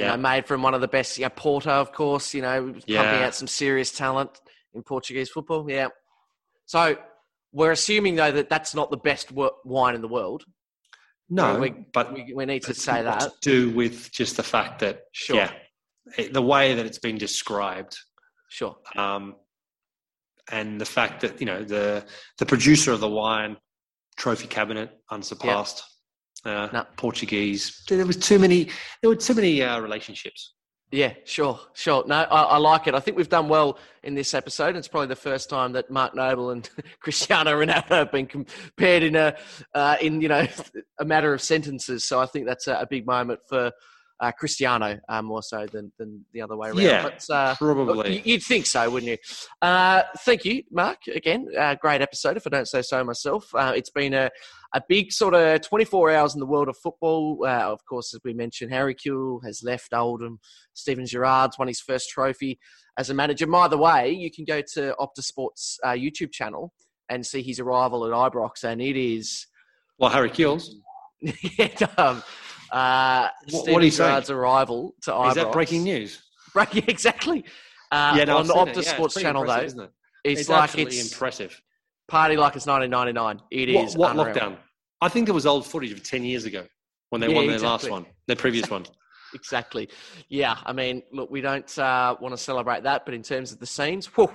[0.00, 1.18] Yeah, know, made from one of the best.
[1.18, 2.34] You know, Porto, of course.
[2.34, 3.26] You know, pumping Yeah.
[3.26, 4.40] out some serious talent
[4.76, 5.68] in Portuguese football.
[5.68, 5.88] Yeah.
[6.66, 6.96] So
[7.52, 9.32] we're assuming though that that's not the best
[9.64, 10.44] wine in the world.
[11.28, 13.20] no, we, but we, we need to say that.
[13.20, 15.36] to do with just the fact that Sure.
[15.36, 15.52] yeah,
[16.18, 17.96] it, the way that it's been described,
[18.48, 18.76] Sure.
[18.96, 19.34] um,
[20.52, 22.04] and the fact that you know the
[22.38, 23.56] the producer of the wine,
[24.16, 25.82] trophy cabinet, unsurpassed.
[26.44, 26.84] Uh, No.
[26.96, 27.82] Portuguese.
[27.88, 28.68] There was too many.
[29.00, 30.54] There were too many uh, relationships.
[30.92, 32.04] Yeah, sure, sure.
[32.06, 32.94] No, I, I like it.
[32.94, 34.76] I think we've done well in this episode.
[34.76, 36.68] It's probably the first time that Mark Noble and
[37.00, 39.36] Cristiano Ronaldo have been compared in a,
[39.74, 40.46] uh, in you know,
[41.00, 42.04] a matter of sentences.
[42.04, 43.72] So I think that's a, a big moment for
[44.20, 46.80] uh, Cristiano uh, more so than, than the other way around.
[46.80, 48.22] Yeah, but, uh, Probably.
[48.24, 49.18] You'd think so, wouldn't you?
[49.60, 50.98] Uh, thank you, Mark.
[51.12, 53.54] Again, uh, great episode, if I don't say so myself.
[53.54, 54.30] Uh, it's been a,
[54.74, 57.44] a big sort of 24 hours in the world of football.
[57.44, 60.38] Uh, of course, as we mentioned, Harry Kewell has left Oldham.
[60.72, 62.58] Steven Gerrard's won his first trophy
[62.98, 63.46] as a manager.
[63.46, 66.72] By the way, you can go to Optus Sports' uh, YouTube channel
[67.08, 69.46] and see his arrival at Ibrox, and it is.
[69.98, 70.76] Well, Harry Kills.
[71.98, 72.22] um,
[72.70, 74.04] uh, What- what do you say?
[74.04, 75.28] Gerrard's arrival to Ibrox.
[75.28, 76.22] Is that breaking news?
[76.52, 77.44] Breaking exactly.
[77.92, 79.90] Uh, yeah, no, on seen Yeah, Sports channel, though, isn't it?
[80.24, 81.60] it's, It's, like it's impressive.
[82.08, 83.42] party like it's 1999.
[83.50, 84.34] It What, is what unreal.
[84.34, 84.56] lockdown?
[85.02, 86.64] I think there was old footage of ten years ago
[87.10, 87.90] when they Yeah, won their exactly.
[87.90, 88.84] last one, their previous one.
[89.34, 89.88] Exactly.
[90.28, 93.58] Yeah, I mean, look, we don't uh, want to celebrate that, but in terms of
[93.58, 94.30] the scenes, whew,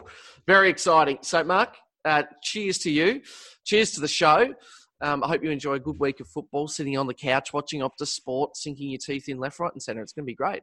[0.45, 1.17] very exciting.
[1.21, 1.75] So, Mark,
[2.05, 3.21] uh, cheers to you.
[3.65, 4.53] Cheers to the show.
[5.01, 7.81] Um, I hope you enjoy a good week of football, sitting on the couch watching
[7.81, 10.01] Optus Sport, sinking your teeth in left, right, and centre.
[10.01, 10.61] It's going to be great.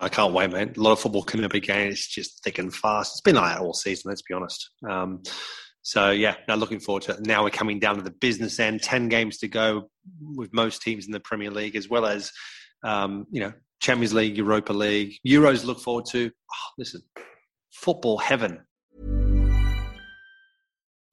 [0.00, 0.74] I can't wait, man.
[0.76, 1.86] A lot of football coming up again.
[1.86, 3.14] It's just thick and fast.
[3.14, 4.70] It's been like that all season, let's be honest.
[4.88, 5.22] Um,
[5.82, 7.26] so, yeah, now looking forward to it.
[7.26, 8.82] Now we're coming down to the business end.
[8.82, 12.32] 10 games to go with most teams in the Premier League, as well as,
[12.84, 16.30] um, you know, Champions League, Europa League, Euros look forward to.
[16.30, 17.02] Oh, listen,
[17.72, 18.60] football heaven.